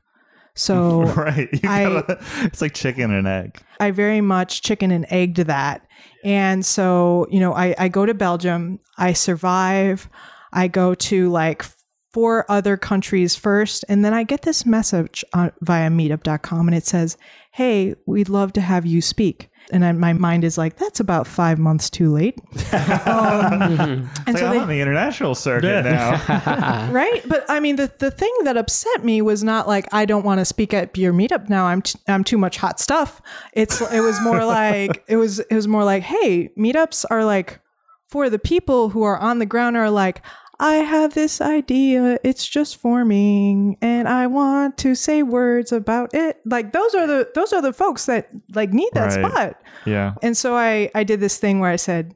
so 0.54 1.02
right. 1.16 1.50
Gotta- 1.60 2.20
it's 2.44 2.62
like 2.62 2.72
chicken 2.72 3.12
and 3.12 3.26
egg. 3.26 3.60
I 3.80 3.90
very 3.90 4.20
much 4.20 4.62
chicken 4.62 4.92
and 4.92 5.06
egged 5.10 5.38
that. 5.38 5.88
And 6.22 6.64
so, 6.64 7.26
you 7.32 7.40
know, 7.40 7.52
I, 7.52 7.74
I 7.76 7.88
go 7.88 8.06
to 8.06 8.14
Belgium, 8.14 8.78
I 8.96 9.12
survive, 9.12 10.08
I 10.52 10.68
go 10.68 10.94
to 10.94 11.30
like 11.30 11.64
four 12.18 12.44
other 12.48 12.76
countries 12.76 13.36
first, 13.36 13.84
and 13.88 14.04
then 14.04 14.12
I 14.12 14.24
get 14.24 14.42
this 14.42 14.66
message 14.66 15.24
on, 15.32 15.52
via 15.60 15.88
meetup.com 15.88 16.66
and 16.66 16.76
it 16.76 16.84
says, 16.84 17.16
Hey, 17.52 17.94
we'd 18.06 18.28
love 18.28 18.52
to 18.54 18.60
have 18.60 18.84
you 18.84 19.00
speak. 19.00 19.50
And 19.70 19.84
then 19.84 20.00
my 20.00 20.14
mind 20.14 20.42
is 20.42 20.58
like, 20.58 20.78
That's 20.78 20.98
about 20.98 21.28
five 21.28 21.60
months 21.60 21.88
too 21.88 22.10
late. 22.12 22.36
Um, 23.08 23.62
and 23.62 24.08
It's 24.26 24.26
like 24.26 24.38
so 24.38 24.46
I'm 24.46 24.52
they, 24.52 24.58
on 24.58 24.68
the 24.68 24.80
international 24.80 25.36
circuit 25.36 25.84
now. 25.84 26.90
right 26.92 27.22
but 27.26 27.44
i 27.48 27.60
mean 27.60 27.76
the, 27.76 27.90
the 27.98 28.10
thing 28.10 28.34
that 28.44 28.56
upset 28.56 29.04
me 29.04 29.22
was 29.22 29.44
not 29.44 29.66
like 29.68 29.86
i 29.92 30.04
don't 30.04 30.24
want 30.24 30.40
to 30.40 30.44
speak 30.44 30.74
at 30.74 30.96
your 30.96 31.12
meetup 31.12 31.48
now 31.48 31.66
i'm 31.66 31.82
t- 31.82 31.98
i'm 32.08 32.24
too 32.24 32.36
much 32.38 32.56
hot 32.56 32.78
stuff 32.80 33.22
it's 33.52 33.80
it 33.92 34.00
was 34.00 34.20
more 34.20 34.44
like 34.60 35.04
it 35.08 35.16
was 35.16 35.38
it 35.38 35.54
was 35.54 35.68
more 35.68 35.84
like 35.84 36.02
hey 36.02 36.50
meetups 36.58 37.04
are 37.10 37.24
like 37.24 37.60
for 38.08 38.28
the 38.28 38.38
people 38.38 38.90
who 38.90 39.02
are 39.02 39.18
on 39.18 39.38
the 39.38 39.46
ground 39.46 39.76
are 39.76 39.90
like 39.90 40.22
I 40.60 40.74
have 40.76 41.14
this 41.14 41.40
idea. 41.40 42.18
It's 42.24 42.46
just 42.48 42.76
forming 42.78 43.76
and 43.80 44.08
I 44.08 44.26
want 44.26 44.76
to 44.78 44.94
say 44.94 45.22
words 45.22 45.70
about 45.72 46.14
it. 46.14 46.40
Like 46.44 46.72
those 46.72 46.94
are 46.94 47.06
the 47.06 47.28
those 47.34 47.52
are 47.52 47.62
the 47.62 47.72
folks 47.72 48.06
that 48.06 48.28
like 48.54 48.72
need 48.72 48.90
that 48.94 49.14
Right. 49.16 49.30
spot. 49.32 49.56
yeah. 49.86 50.14
And 50.22 50.36
so 50.36 50.56
I 50.56 50.90
I 50.94 51.04
did 51.04 51.20
this 51.20 51.38
thing 51.38 51.60
where 51.60 51.70
I 51.70 51.76
said, 51.76 52.14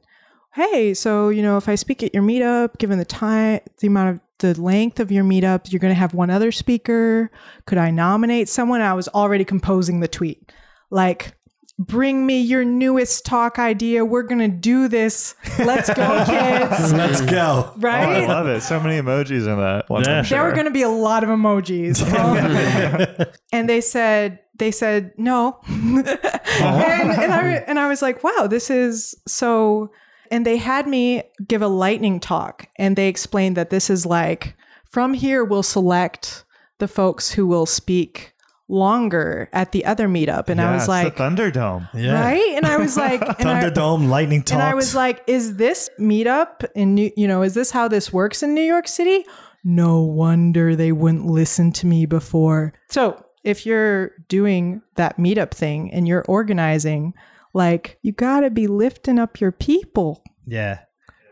"Hey, 0.53 0.93
so 0.93 1.29
you 1.29 1.41
know, 1.41 1.55
if 1.57 1.69
I 1.69 1.75
speak 1.75 2.03
at 2.03 2.13
your 2.13 2.23
meetup, 2.23 2.77
given 2.79 2.99
the 2.99 3.05
time, 3.05 3.61
the 3.79 3.87
amount 3.87 4.09
of 4.15 4.19
the 4.39 4.61
length 4.61 4.99
of 4.99 5.09
your 5.09 5.23
meetup, 5.23 5.71
you're 5.71 5.79
going 5.79 5.93
to 5.93 5.99
have 5.99 6.13
one 6.13 6.29
other 6.29 6.51
speaker. 6.51 7.31
Could 7.65 7.77
I 7.77 7.91
nominate 7.91 8.49
someone?" 8.49 8.81
I 8.81 8.93
was 8.93 9.07
already 9.09 9.45
composing 9.45 10.01
the 10.01 10.07
tweet, 10.09 10.51
like. 10.91 11.33
Bring 11.79 12.25
me 12.25 12.39
your 12.39 12.63
newest 12.63 13.25
talk 13.25 13.57
idea. 13.57 14.05
We're 14.05 14.23
gonna 14.23 14.47
do 14.47 14.87
this. 14.87 15.35
Let's 15.57 15.91
go, 15.91 16.23
kids! 16.27 16.93
Let's 16.93 17.21
go. 17.21 17.73
Oh, 17.75 17.87
I 17.87 18.25
love 18.25 18.47
it. 18.47 18.61
So 18.61 18.79
many 18.79 19.01
emojis 19.01 19.47
in 19.47 19.57
that 19.57 19.89
one. 19.89 20.03
Yeah. 20.03 20.19
I'm 20.19 20.25
there 20.25 20.43
were 20.43 20.51
going 20.51 20.65
to 20.65 20.71
be 20.71 20.83
a 20.83 20.89
lot 20.89 21.23
of 21.23 21.29
emojis 21.29 22.01
and 23.51 23.69
they 23.69 23.81
said 23.81 24.39
they 24.57 24.71
said 24.71 25.11
no 25.17 25.59
and, 25.67 25.97
and 25.97 26.07
uh-huh. 26.07 27.35
i 27.35 27.63
and 27.67 27.79
i 27.79 27.87
was 27.87 28.01
like 28.01 28.23
wow 28.23 28.47
this 28.47 28.69
is 28.69 29.15
so 29.27 29.91
and 30.31 30.45
they 30.45 30.57
had 30.57 30.87
me 30.87 31.23
give 31.47 31.61
a 31.61 31.67
lightning 31.67 32.19
talk 32.19 32.67
and 32.77 32.95
they 32.95 33.07
explained 33.07 33.57
that 33.57 33.69
this 33.69 33.89
is 33.89 34.05
like 34.05 34.55
from 34.89 35.13
here 35.13 35.43
we'll 35.43 35.63
select 35.63 36.43
the 36.79 36.87
folks 36.87 37.31
who 37.31 37.47
will 37.47 37.65
speak 37.65 38.32
longer 38.69 39.49
at 39.53 39.71
the 39.71 39.85
other 39.85 40.07
meetup. 40.07 40.49
And 40.49 40.59
I 40.61 40.73
was 40.73 40.87
like, 40.87 41.15
the 41.17 41.23
Thunderdome. 41.23 41.89
Yeah. 41.93 42.13
right? 42.21 42.53
And 42.55 42.65
I 42.65 42.77
was 42.77 42.95
like, 42.97 43.21
and 43.39 43.49
I- 43.49 43.61
Thunderdome, 43.63 44.07
lightning 44.09 44.41
talks. 44.41 44.51
and 44.53 44.61
I 44.61 44.73
was 44.73 44.95
like, 44.95 45.23
is 45.27 45.57
this 45.57 45.89
meetup 45.99 46.65
in 46.75 46.95
New, 46.95 47.11
you 47.17 47.27
know, 47.27 47.41
is 47.43 47.53
this 47.53 47.71
how 47.71 47.87
this 47.87 48.11
works 48.13 48.41
in 48.43 48.53
New 48.53 48.61
York 48.63 48.87
City? 48.87 49.25
No 49.63 50.01
wonder 50.01 50.75
they 50.75 50.91
wouldn't 50.91 51.25
listen 51.25 51.71
to 51.73 51.87
me 51.87 52.05
before. 52.05 52.73
So 52.89 53.23
if 53.43 53.65
you're 53.65 54.11
doing 54.27 54.81
that 54.95 55.17
meetup 55.17 55.51
thing 55.51 55.91
and 55.93 56.07
you're 56.07 56.25
organizing, 56.27 57.13
like 57.53 57.97
you 58.01 58.11
gotta 58.11 58.49
be 58.49 58.67
lifting 58.67 59.19
up 59.19 59.39
your 59.39 59.51
people. 59.51 60.23
yeah, 60.45 60.79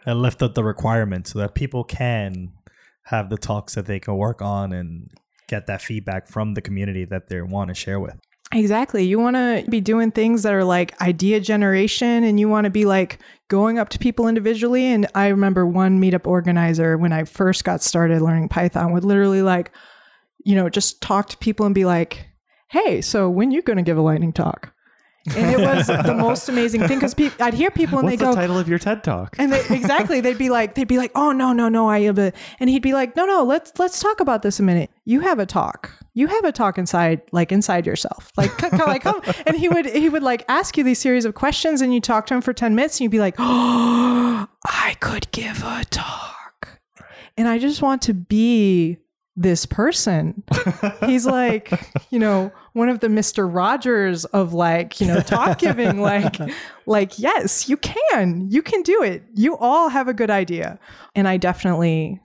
and 0.06 0.22
lift 0.22 0.42
up 0.42 0.54
the 0.56 0.64
requirements 0.64 1.32
so 1.32 1.40
that 1.40 1.56
people 1.56 1.84
can 1.84 2.52
have 3.06 3.30
the 3.30 3.38
talks 3.38 3.76
that 3.76 3.86
they 3.86 4.00
can 4.00 4.16
work 4.18 4.42
on 4.42 4.72
and 4.74 5.10
get 5.52 5.68
that 5.68 5.82
feedback 5.82 6.28
from 6.28 6.56
the 6.56 6.62
community 6.62 7.06
that 7.06 7.28
they 7.30 7.42
want 7.42 7.68
to 7.68 7.76
share 7.76 8.00
with. 8.00 8.18
Exactly. 8.54 9.06
You 9.06 9.20
want 9.20 9.36
to 9.36 9.64
be 9.70 9.80
doing 9.80 10.12
things 10.12 10.44
that 10.44 10.54
are 10.54 10.64
like 10.64 11.00
idea 11.02 11.40
generation 11.40 12.24
and 12.24 12.40
you 12.40 12.50
want 12.50 12.66
to 12.66 12.70
be 12.70 12.86
like 12.86 13.20
going 13.50 13.78
up 13.78 13.90
to 13.90 14.00
people 14.00 14.28
individually. 14.28 14.86
And 14.88 15.08
I 15.16 15.28
remember 15.28 15.66
one 15.66 16.02
meetup 16.02 16.26
organizer 16.26 16.98
when 16.98 17.14
I 17.14 17.24
first 17.26 17.64
got 17.64 17.82
started 17.82 18.22
learning 18.22 18.50
Python 18.50 18.92
would 18.94 19.06
literally 19.06 19.42
like, 19.42 19.72
you 20.44 20.56
know, 20.56 20.70
just 20.70 21.02
talk 21.02 21.30
to 21.30 21.38
people 21.38 21.66
and 21.66 21.76
be 21.76 21.86
like, 21.86 22.28
hey, 22.70 23.02
so 23.02 23.30
when 23.30 23.52
you 23.52 23.62
going 23.62 23.78
to 23.78 23.84
give 23.84 23.98
a 23.98 24.02
lightning 24.02 24.34
talk? 24.34 24.74
And 25.36 25.52
it 25.52 25.60
was 25.60 25.86
the 25.88 26.16
most 26.18 26.50
amazing 26.50 26.88
thing 26.88 26.98
because 26.98 27.14
pe- 27.14 27.30
I'd 27.40 27.54
hear 27.54 27.70
people 27.70 28.00
and 28.00 28.08
What's 28.08 28.18
they 28.20 28.26
go, 28.26 28.32
the 28.32 28.36
title 28.42 28.58
of 28.58 28.68
your 28.68 28.80
TED 28.80 29.04
Talk? 29.04 29.36
and 29.38 29.54
they, 29.54 29.60
exactly, 29.70 30.20
they'd 30.20 30.38
be 30.38 30.50
like, 30.50 30.74
they'd 30.76 30.88
be 30.88 30.98
like, 30.98 31.12
oh 31.14 31.32
no, 31.32 31.54
no, 31.54 31.70
no, 31.70 31.88
I 31.90 32.00
have 32.02 32.18
a, 32.18 32.34
and 32.60 32.70
he'd 32.70 32.82
be 32.82 32.94
like, 32.94 33.16
no, 33.16 33.26
no, 33.26 33.44
let's 33.44 33.72
let's 33.78 34.00
talk 34.00 34.20
about 34.20 34.42
this 34.42 34.60
a 34.60 34.64
minute. 34.64 34.90
You 35.06 35.20
have 35.22 35.38
a 35.38 35.46
talk. 35.46 35.92
You 36.14 36.28
have 36.28 36.44
a 36.44 36.52
talk 36.52 36.78
inside, 36.78 37.22
like 37.32 37.52
inside 37.52 37.86
yourself, 37.86 38.32
like, 38.36 38.52
c- 38.60 38.70
c- 38.70 38.78
like, 38.78 39.04
come. 39.04 39.22
And 39.46 39.56
he 39.56 39.70
would 39.70 39.86
he 39.86 40.10
would 40.10 40.24
like 40.24 40.44
ask 40.50 40.76
you 40.78 40.84
these 40.84 41.00
series 41.00 41.24
of 41.24 41.36
questions, 41.36 41.82
and 41.82 41.94
you 41.94 42.02
talk 42.02 42.26
to 42.28 42.34
him 42.34 42.42
for 42.42 42.52
ten 42.52 42.74
minutes, 42.76 42.96
and 42.98 43.02
you'd 43.06 43.12
be 43.12 43.20
like, 43.20 43.36
oh, 43.38 44.48
I 44.66 44.96
could 45.00 45.32
give 45.32 45.64
a 45.64 45.86
talk, 45.90 46.80
and 47.38 47.48
I 47.48 47.60
just 47.60 47.82
want 47.82 48.02
to 48.04 48.14
be 48.14 48.98
this 49.38 49.66
person. 49.66 50.44
He's 51.06 51.26
like, 51.26 51.72
you 52.10 52.20
know, 52.20 52.52
one 52.74 52.90
of 52.90 53.00
the 53.00 53.08
Mr. 53.08 53.54
Rogers 53.54 54.26
of 54.26 54.54
like, 54.54 55.02
you 55.02 55.08
know, 55.08 55.20
talk 55.20 55.60
giving, 55.60 56.02
like, 56.02 56.38
like, 56.86 57.20
yes, 57.20 57.68
you 57.68 57.78
can. 57.78 58.50
You 58.50 58.62
can 58.62 58.82
do 58.82 59.04
it. 59.04 59.24
You 59.34 59.58
all 59.58 59.90
have 59.90 60.08
a 60.08 60.14
good 60.14 60.30
idea. 60.30 60.80
And 61.16 61.28
I 61.28 61.38
definitely 61.38 62.22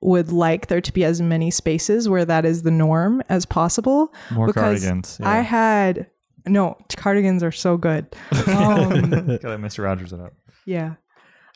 would 0.00 0.30
like 0.30 0.68
there 0.68 0.80
to 0.80 0.92
be 0.92 1.04
as 1.04 1.20
many 1.20 1.50
spaces 1.50 2.08
where 2.08 2.24
that 2.24 2.44
is 2.44 2.62
the 2.62 2.70
norm 2.70 3.22
as 3.28 3.44
possible. 3.44 4.12
More 4.30 4.46
because 4.46 4.62
cardigans. 4.80 5.18
I 5.22 5.40
had 5.40 6.06
no 6.46 6.76
cardigans 6.96 7.42
are 7.42 7.52
so 7.52 7.76
good. 7.76 8.06
Um, 8.48 9.10
Gotta 9.10 9.58
Mr. 9.58 9.84
Rogers 9.84 10.12
it 10.12 10.20
up. 10.20 10.32
yeah. 10.64 10.94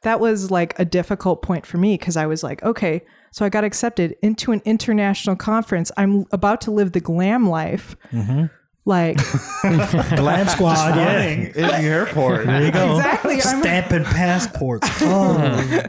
That 0.03 0.21
was 0.21 0.51
like 0.51 0.79
a 0.79 0.85
difficult 0.85 1.43
point 1.43 1.65
for 1.67 1.79
me 1.79 1.97
because 1.97 2.17
I 2.17 2.27
was 2.27 2.43
like, 2.43 2.63
okay, 2.63 3.03
so 3.31 3.45
I 3.45 3.49
got 3.49 3.65
accepted 3.65 4.17
into 4.23 4.53
an 4.53 4.61
international 4.65 5.37
conference. 5.37 5.91
I'm 5.97 6.27
about 6.33 6.61
to 6.63 6.71
live 6.71 6.93
the 6.93 7.01
glam 7.01 7.49
life. 7.49 7.97
Like, 8.85 9.17
Glam 9.63 10.49
Squad, 10.49 10.97
yeah. 10.97 11.23
In 11.23 11.53
the 11.53 11.77
airport. 11.77 12.47
There 12.47 12.65
you 12.65 12.73
go. 12.73 12.97
Exactly, 12.97 13.35
I'm- 13.41 13.61
Stamping 13.63 14.03
passports. 14.05 14.89
Oh, 15.03 15.87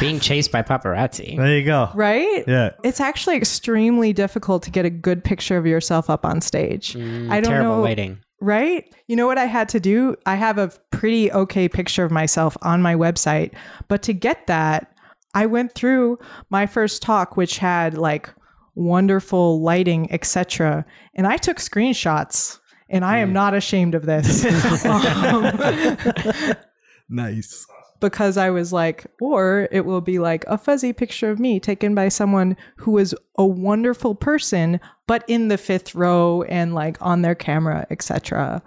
Being 0.00 0.20
chased 0.20 0.50
by 0.50 0.62
paparazzi. 0.62 1.36
there 1.36 1.58
you 1.58 1.64
go. 1.66 1.90
right? 1.94 2.44
Yeah. 2.48 2.70
It's 2.82 2.98
actually 3.00 3.36
extremely 3.36 4.14
difficult 4.14 4.62
to 4.62 4.70
get 4.70 4.86
a 4.86 4.90
good 4.90 5.22
picture 5.22 5.58
of 5.58 5.66
yourself 5.66 6.08
up 6.08 6.24
on 6.24 6.40
stage. 6.40 6.94
Mm, 6.94 7.30
I 7.30 7.40
don't 7.42 7.50
terrible 7.52 7.76
know. 7.76 7.82
lighting. 7.82 8.20
Right? 8.40 8.92
You 9.06 9.16
know 9.16 9.26
what 9.26 9.38
I 9.38 9.44
had 9.44 9.68
to 9.70 9.80
do? 9.80 10.16
I 10.26 10.36
have 10.36 10.56
a 10.58 10.72
pretty 10.90 11.30
okay 11.30 11.68
picture 11.68 12.04
of 12.04 12.10
myself 12.10 12.56
on 12.62 12.80
my 12.80 12.94
website, 12.94 13.52
but 13.88 14.02
to 14.04 14.12
get 14.12 14.46
that, 14.46 14.94
I 15.34 15.46
went 15.46 15.74
through 15.74 16.18
my 16.48 16.66
first 16.66 17.02
talk 17.02 17.36
which 17.36 17.58
had 17.58 17.96
like 17.98 18.30
wonderful 18.74 19.60
lighting, 19.60 20.10
etc., 20.12 20.84
and 21.14 21.26
I 21.26 21.36
took 21.36 21.58
screenshots. 21.58 22.58
And 22.92 23.04
I 23.04 23.18
am 23.18 23.32
not 23.32 23.54
ashamed 23.54 23.94
of 23.94 24.04
this. 24.04 24.44
Um, 24.84 25.44
Nice. 27.08 27.66
Because 28.00 28.36
I 28.36 28.50
was 28.50 28.72
like, 28.72 29.06
or 29.20 29.68
it 29.70 29.84
will 29.84 30.00
be 30.00 30.18
like 30.18 30.44
a 30.46 30.58
fuzzy 30.58 30.92
picture 30.92 31.30
of 31.30 31.38
me 31.38 31.60
taken 31.60 31.94
by 31.94 32.08
someone 32.08 32.56
who 32.76 32.98
is 32.98 33.14
a 33.38 33.46
wonderful 33.46 34.14
person, 34.14 34.80
but 35.06 35.24
in 35.28 35.48
the 35.48 35.58
fifth 35.58 35.94
row 35.94 36.42
and 36.42 36.74
like 36.74 36.96
on 37.00 37.22
their 37.22 37.34
camera, 37.34 37.86
etc. 37.90 38.62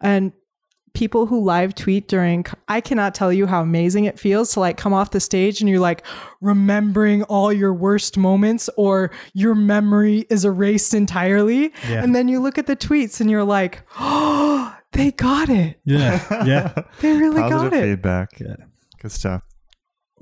And 0.00 0.32
people 0.94 1.24
who 1.24 1.40
live 1.40 1.74
tweet 1.74 2.06
during, 2.06 2.44
I 2.68 2.80
cannot 2.82 3.14
tell 3.14 3.32
you 3.32 3.46
how 3.46 3.62
amazing 3.62 4.04
it 4.04 4.18
feels 4.18 4.52
to 4.52 4.60
like 4.60 4.76
come 4.76 4.92
off 4.92 5.10
the 5.12 5.20
stage 5.20 5.60
and 5.60 5.70
you're 5.70 5.80
like 5.80 6.04
remembering 6.42 7.22
all 7.24 7.50
your 7.52 7.72
worst 7.72 8.18
moments 8.18 8.68
or 8.76 9.10
your 9.32 9.54
memory 9.54 10.26
is 10.28 10.44
erased 10.44 10.92
entirely. 10.92 11.72
Yeah. 11.88 12.02
And 12.02 12.14
then 12.14 12.28
you 12.28 12.40
look 12.40 12.58
at 12.58 12.66
the 12.66 12.76
tweets 12.76 13.20
and 13.22 13.30
you're 13.30 13.44
like, 13.44 13.82
oh, 13.98 14.76
they 14.92 15.12
got 15.12 15.48
it. 15.48 15.80
Yeah. 15.84 16.44
Yeah. 16.44 16.74
They 17.00 17.16
really 17.16 17.40
Positive 17.40 17.70
got 17.70 17.78
it. 17.78 17.82
feedback. 17.82 18.40
Yeah. 18.40 18.56
Good 19.02 19.12
stuff. 19.12 19.42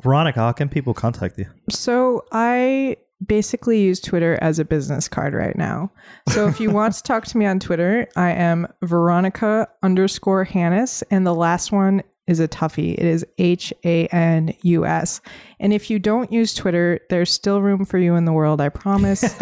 Veronica, 0.03 0.41
how 0.41 0.53
can 0.53 0.71
people 0.71 0.95
contact 0.95 1.39
you? 1.39 1.45
So 1.69 2.25
I 2.33 2.97
basically 3.27 3.83
use 3.83 4.01
Twitter 4.01 4.39
as 4.41 4.59
a 4.59 4.65
business 4.65 5.07
card 5.07 5.35
right 5.35 5.57
now. 5.57 5.93
So 6.29 6.49
if 6.49 6.59
you 6.59 6.71
want 6.71 6.95
to 6.95 7.03
talk 7.03 7.27
to 7.27 7.37
me 7.37 7.45
on 7.45 7.61
Twitter, 7.61 8.09
I 8.17 8.31
am 8.31 8.67
Veronica 8.83 9.69
underscore 9.83 10.47
Hanus, 10.47 11.03
and 11.11 11.27
the 11.27 11.35
last 11.35 11.73
one 11.73 12.03
is 12.27 12.41
a 12.41 12.49
toughie. 12.49 12.95
It 12.95 13.05
is 13.05 13.27
H 13.37 13.73
A 13.85 14.07
N 14.07 14.55
U 14.63 14.87
S. 14.87 15.21
And 15.59 15.75
if 15.75 15.91
you 15.91 15.99
don't 15.99 16.33
use 16.33 16.55
Twitter, 16.55 17.01
there's 17.11 17.31
still 17.31 17.61
room 17.61 17.85
for 17.85 17.99
you 17.99 18.15
in 18.15 18.25
the 18.25 18.33
world. 18.33 18.63
I 18.63 18.71
promise. 18.71 19.23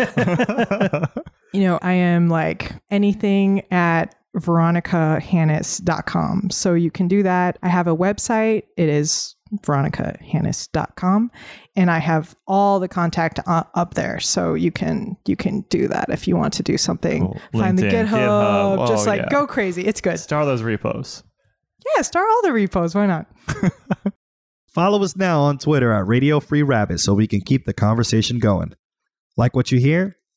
you 1.52 1.60
know, 1.60 1.78
I 1.82 1.92
am 1.92 2.28
like 2.28 2.72
anything 2.90 3.62
at 3.70 4.17
veronicahanus.com. 4.36 6.50
So 6.50 6.74
you 6.74 6.90
can 6.90 7.08
do 7.08 7.22
that. 7.22 7.58
I 7.62 7.68
have 7.68 7.86
a 7.86 7.96
website. 7.96 8.64
It 8.76 8.88
is 8.88 9.34
veronicahanus.com 9.62 11.30
and 11.74 11.90
I 11.90 11.98
have 11.98 12.36
all 12.46 12.80
the 12.80 12.88
contact 12.88 13.40
uh, 13.46 13.62
up 13.74 13.94
there 13.94 14.20
so 14.20 14.52
you 14.52 14.70
can 14.70 15.16
you 15.26 15.36
can 15.36 15.62
do 15.70 15.88
that 15.88 16.10
if 16.10 16.28
you 16.28 16.36
want 16.36 16.52
to 16.54 16.62
do 16.62 16.76
something. 16.76 17.22
Cool. 17.22 17.40
Find 17.60 17.78
the 17.78 17.84
LinkedIn, 17.84 18.08
GitHub, 18.08 18.76
GitHub. 18.78 18.88
just 18.88 19.06
Oh, 19.06 19.10
like 19.10 19.22
yeah. 19.22 19.28
go 19.30 19.46
crazy. 19.46 19.86
It's 19.86 20.02
good. 20.02 20.18
Star 20.20 20.44
those 20.44 20.62
repos. 20.62 21.22
Yeah, 21.96 22.02
star 22.02 22.22
all 22.22 22.42
the 22.42 22.52
repos. 22.52 22.94
Why 22.94 23.06
not? 23.06 23.26
Follow 24.68 25.02
us 25.02 25.16
now 25.16 25.40
on 25.40 25.58
Twitter 25.58 25.92
at 25.92 26.06
Radio 26.06 26.40
Free 26.40 26.62
Rabbit 26.62 27.00
so 27.00 27.14
we 27.14 27.26
can 27.26 27.40
keep 27.40 27.64
the 27.64 27.72
conversation 27.72 28.38
going. 28.38 28.74
Like 29.36 29.56
what 29.56 29.72
you 29.72 29.78
hear? 29.78 30.16